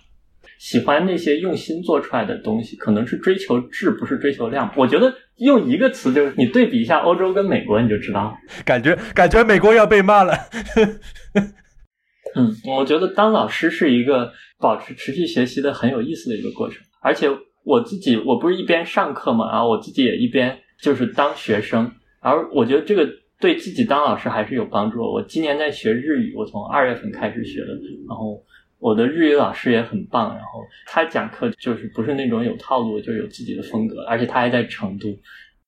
[0.58, 4.72] 喜欢那些用心做出来的东西，可能是追求质，不是追求量。
[4.76, 8.34] 我觉得用一个词就是你对比一下欧洲跟美国，你就知道了。
[8.64, 10.34] 感觉感觉美国要被骂了。
[12.36, 17.28] 嗯，我觉得当老师是一个保持持续学习的很有意思的一个过程，而且
[17.64, 21.90] 我自己我不是一边上课嘛，然后我自己也一边就是当学生。
[22.20, 23.08] 而我觉得这个
[23.40, 25.00] 对自己当老师还是有帮助。
[25.00, 27.66] 我今年在学日语，我从二月份开始学的，
[28.08, 28.42] 然后
[28.78, 35.08] 我的日语老师也很棒，然后他讲课就是不是那种有套路，就有自己的风格，而且他还在成都。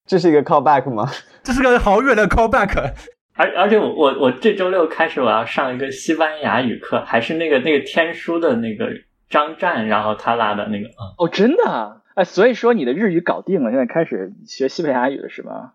[0.07, 1.09] 这是一个 callback 吗？
[1.45, 2.93] 这是个好远的 callback。
[3.35, 8.89] 而而且我我我这周六开始我要上一个西班牙语课，还是那个那个天书的那个
[9.29, 11.15] 张湛，然后他拉的那个啊。
[11.19, 12.03] 哦，真的？
[12.15, 15.73] 哎，所以说你的日语搞定了，现在开始学西班牙语了是吗？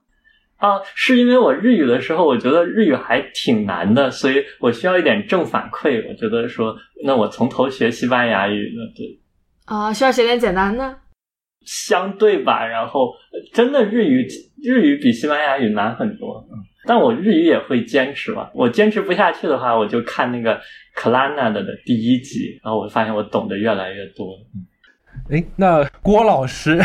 [0.58, 6.08] 啊，是因为我日语的时候，我觉得日语还挺难的，所以我需要一点正反馈。
[6.08, 9.20] 我觉得说，那我从头学西班牙语，那对
[9.66, 10.98] 啊，需要学点简单的，
[11.66, 12.66] 相对吧。
[12.66, 13.14] 然后
[13.54, 14.28] 真的日语，
[14.64, 16.46] 日语比西班牙语难很多。
[16.86, 18.52] 但我日语也会坚持吧。
[18.54, 20.60] 我坚持不下去的话，我就看那个
[20.96, 24.38] 克拉纳的的第一集，然后我发现我懂得越来越多。
[25.30, 26.80] 哎，那郭老师。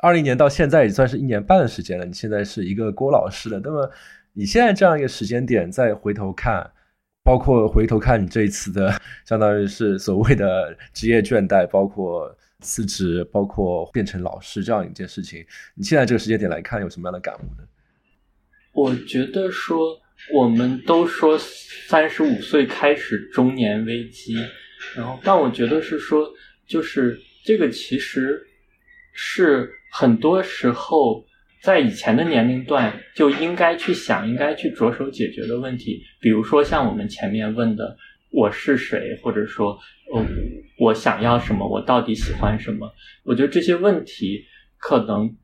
[0.00, 3.60] 二零年到现在也算是一年半的时间了，你现在是一个郭老师了。
[3.62, 3.88] 那么
[4.32, 6.68] 你现在这样一个时间点再回头看，
[7.22, 8.92] 包括回头看你这一次的，
[9.24, 15.46] 相当于是所谓的职业倦怠，包括辞职，包括变成老师这样一件事情，
[15.76, 17.62] 你现在这个时间点来看有什么样的感悟呢？
[18.72, 20.00] 我觉得说，
[20.32, 24.36] 我们都说三十五岁开始中年危机，
[24.96, 26.30] 然后但我觉得是说，
[26.66, 28.40] 就是这个其实
[29.12, 29.70] 是。
[29.94, 31.22] 很多时候，
[31.60, 37.94] 在以前的年龄段就应该去想，应该去着手解决的问题，比如说像我们前面问的
[38.32, 39.78] “我是谁”，或者说
[40.10, 40.24] “哦，
[40.78, 42.90] 我想要什么，我到底喜欢什么”，
[43.22, 44.42] 我觉得这些问题
[44.78, 45.36] 可能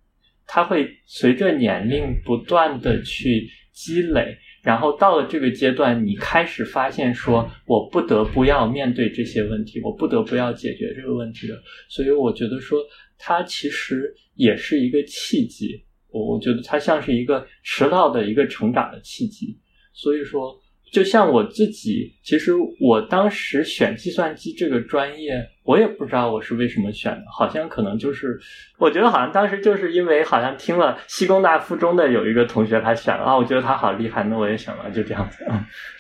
[0.49, 11.63] 它会随着年龄不断的去积累，然后到了这个阶段，你开始发现说，我不得不要面对这些问题，我不得不要解决这个问题了。
[11.89, 12.81] 所以我觉得说，
[13.17, 14.13] 它其实。
[14.39, 19.59] 也是一个契机，我我觉得它像是一个迟到的一个成长的契机。
[19.93, 20.57] 所以说，
[20.93, 28.39] 就像我自己，其实我当时选计算机这个专业，我也不知道我是为什么选的，好像可能就是，
[28.79, 35.45] 我觉得好像当时就是因为好像听了西工大附中的有一个同学他选了啊，我觉得他好厉害，那我也选了，就这样子。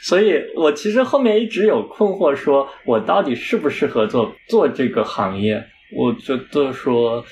[0.01, 5.65] 所以我其实后面一直有困惑，说我到底适不适合做做这个行业？
[5.97, 7.25] 我觉得说。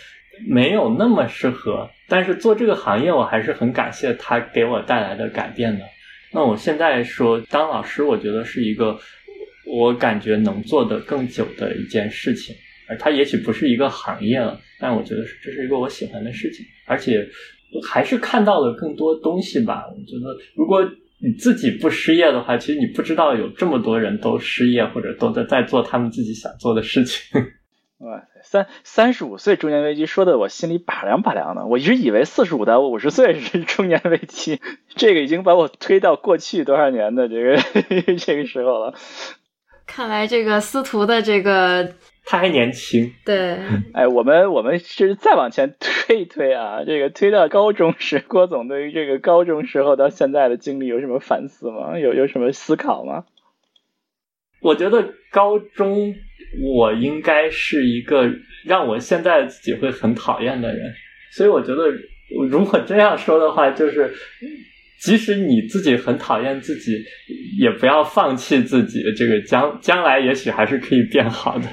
[0.47, 5.83] 没有那么适合，但是做这个行业，我还是很感谢他给我带来的改变的。
[6.32, 8.98] 那我现在说当老师，我觉得是一个
[9.66, 12.55] 我感觉能做的更久的一件事情，
[12.89, 17.27] 而它也许不是一个行业了，但我觉得是这是一个我喜欢的事情，而且
[17.86, 19.85] 还是看到了更多东西吧。
[19.89, 20.82] 我觉得如果
[21.19, 27.43] 你自己不失业的话，其实你不知道有这么多人都失业或者都在在做他们自己想做的事情。
[27.98, 31.64] 哇，三三十五岁中年危机说的我心里拔凉拔凉的。
[31.64, 34.60] 我一直以为四十五到五十岁是中年危机，
[34.97, 37.56] 这个已经把我推到过去多少年的这个
[38.20, 38.94] 这个时候了。
[39.86, 41.94] 看来这个司徒的这个
[42.27, 43.14] 他还年轻。
[43.24, 43.59] 对，
[43.94, 51.98] 哎，我们我们是再往前推一推啊，这个推到高中时，郭总对于这个高中时候到现在的经历有什么反思吗？
[51.98, 53.24] 有有什么思考吗？
[54.60, 56.14] 我觉得高中。
[56.62, 58.28] 我应该是一个
[58.65, 60.93] 让我现在自己会很讨厌的人，
[61.33, 61.83] 所以我觉得，
[62.51, 64.12] 如果这样说的话，就是
[65.01, 66.93] 即使你自己很讨厌自己，
[67.61, 69.03] 也不要放弃自己。
[69.16, 71.69] 这个将将来也许还是可以变好的。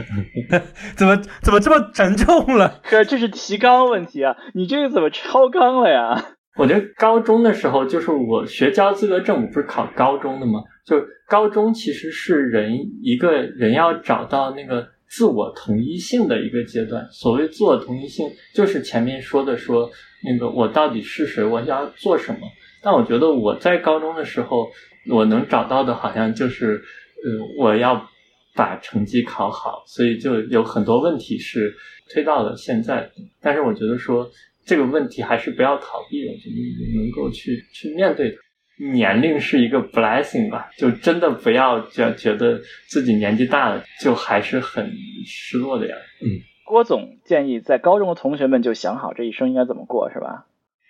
[0.95, 2.81] 怎么怎么这么沉重了？
[2.89, 4.35] 哥，这是提纲问题啊！
[4.53, 6.35] 你这个怎么超纲了呀？
[6.57, 10.59] 我觉得高中的时候，就是我学教资格证，我不是考高中的吗？
[10.85, 17.07] 就高中其实是人一个人要找到那个自我同一性的一个阶段。
[17.11, 19.89] 所谓自我同一性，就是前面说的说
[20.23, 22.39] 那个我到底是谁，我要做什么。
[22.81, 24.67] 但我觉得我在高中的时候，
[25.09, 26.83] 我能找到的好像就是，
[27.23, 28.05] 呃，我要
[28.53, 31.73] 把成绩考好，所以就有很多问题是
[32.09, 33.09] 推到了现在。
[33.41, 34.29] 但是我觉得说
[34.65, 36.51] 这个问题还是不要逃避的，就
[36.99, 38.42] 能够去去面对它。
[38.77, 44.91] 年龄是一个 blessing 吧，就真的不要觉觉得自己年纪大了就还是很
[45.25, 45.95] 失落的呀。
[46.21, 50.45] 嗯，郭总建议在高中的同学们就想好这一生应该怎么过，是吧？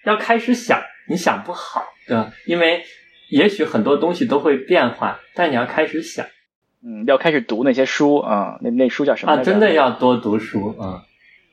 [0.05, 0.81] 要开始想。
[1.05, 2.31] 你想不好，对吧？
[2.47, 2.81] 因为
[3.29, 6.25] 也许很多东西都会变化，但你要开始想，
[6.81, 9.33] 嗯，要开始读那些书啊，那那书叫什么？
[9.33, 11.03] 啊，真的要多读书啊！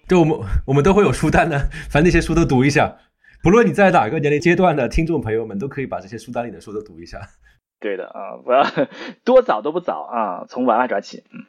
[0.07, 0.39] 对，我们
[0.69, 1.59] 我们都会有书单的，
[1.91, 2.97] 反正那些书都读一下。
[3.43, 7.21] 不论你在哪个年龄阶段的听众朋友们，都可以把这些书单里的书都读一下。
[7.81, 8.63] 对的啊，不要
[9.25, 11.25] 多早都不早啊， 从娃娃抓起。
[11.33, 11.41] 嗯。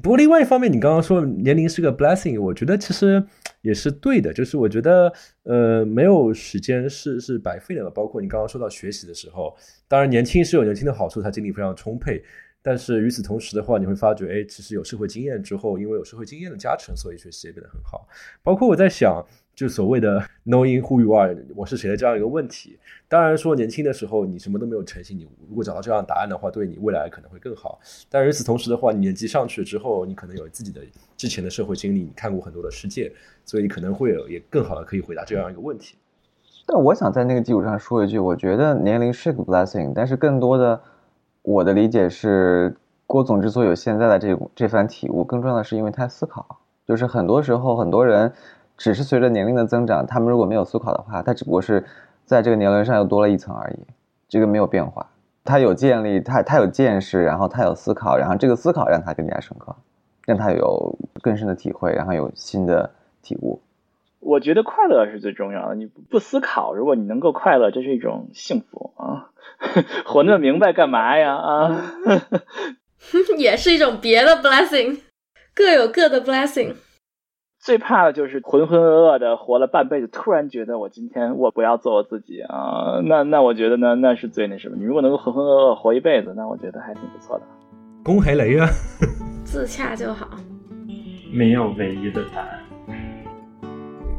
[0.00, 3.24] 不过另外一方面，你刚刚说年龄是个 blessing，我觉得其实
[3.62, 4.32] 也是对的。
[4.32, 5.12] 就是我觉得，
[5.42, 7.90] 呃，没有时间是是白费的。
[7.90, 9.56] 包括你刚刚说到学习的时候，
[9.88, 12.22] 当然年轻是有年轻的好处，他精力非常充沛。
[12.62, 18.06] 但是与此同时的话，你会发觉，哎，其实有社会经验之后，因为有社会经验的加成，所以学习也变得很好。
[18.44, 19.26] 包括我在想。
[19.54, 22.78] 就所谓的 knowing who you are，我是谁的这样一个问题。
[23.06, 27.78] 当然说年轻的时候你什么都没有成型，你如果找到这样答案的话，对你未来可能会更好。
[28.10, 30.80] 但与此同时的话，你年纪上去之后，你可能有自己的
[31.16, 33.12] 之前的社会经历，你看过很多的世界，
[33.44, 35.96] 所以你可能会有也更好的可以回答这样一个问题。
[36.66, 40.80] 但我想在那个基础上说一句，我觉得年龄是个 blessing，但是更多的
[41.42, 42.74] 我的理解是，
[43.06, 46.58] 郭总之所以有现在的这这番体悟，更重要的是因为他思考，
[46.88, 48.32] 就是很多时候很多人。
[48.76, 51.84] 只是随着年龄的增长，他们如果没有思考的话，他只不过是
[52.24, 53.78] 在这个年龄上又多了一层而已，
[54.28, 55.06] 这个没有变化。
[55.44, 59.76] 他有建立，他他有见识，然后他有思考，然后这个思考让他更加深刻，
[60.26, 62.90] 让他有更深的体会，然后有新的
[63.22, 63.60] 体悟。
[64.20, 65.74] 我觉得快乐是最重要的。
[65.74, 69.28] 你不思考，如果你能够快乐，这是一种幸福啊！
[70.06, 71.36] 活那么明白干嘛呀？
[71.36, 71.94] 啊，
[73.36, 74.98] 也是一种别的 blessing，
[75.54, 76.74] 各有各的 blessing。
[77.64, 84.76] 最怕的就是浑浑噩噩的活了半辈子，突然觉得我今天我不要做我自己啊，那那我觉得呢，那是最那什么。
[84.76, 87.44] 你如果能够浑浑噩噩活一辈子，那我觉得还挺不错的。
[88.04, 88.68] 恭喜雷啊！
[89.46, 90.28] 自洽就好，
[91.32, 92.60] 没有唯一的答案。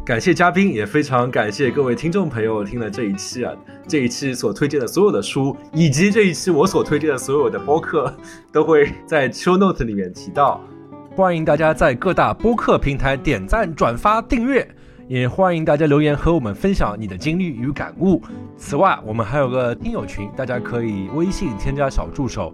[0.04, 3.54] 感谢嘉宾，也非常感谢各位听众朋友听了这一期啊，
[3.88, 8.12] 这一期所推荐的所有的书，以及这一期我所推荐的所有的播客，
[8.52, 10.60] 都会在 show note 里面提到。
[11.16, 14.68] 欢迎大家在各大播客平台点赞、转发、订阅，
[15.08, 18.22] 也欢迎大家留言和我们分享你的经历与感悟。
[18.58, 22.54] 此外，我们还有个听友群，大家可以微信添加小助手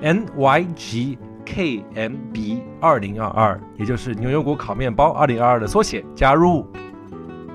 [0.00, 6.66] n y g k m b 二零二二，也就是牛油果烤面包二零二二的缩写，加入。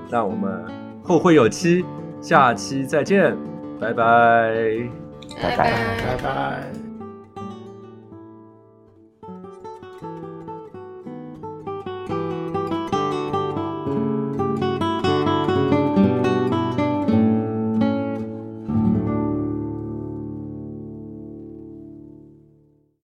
[0.08, 0.64] 那我们
[1.02, 1.84] 后会有期，
[2.22, 3.36] 下期再见，
[3.78, 4.54] 拜拜，
[5.42, 6.85] 拜拜，拜拜。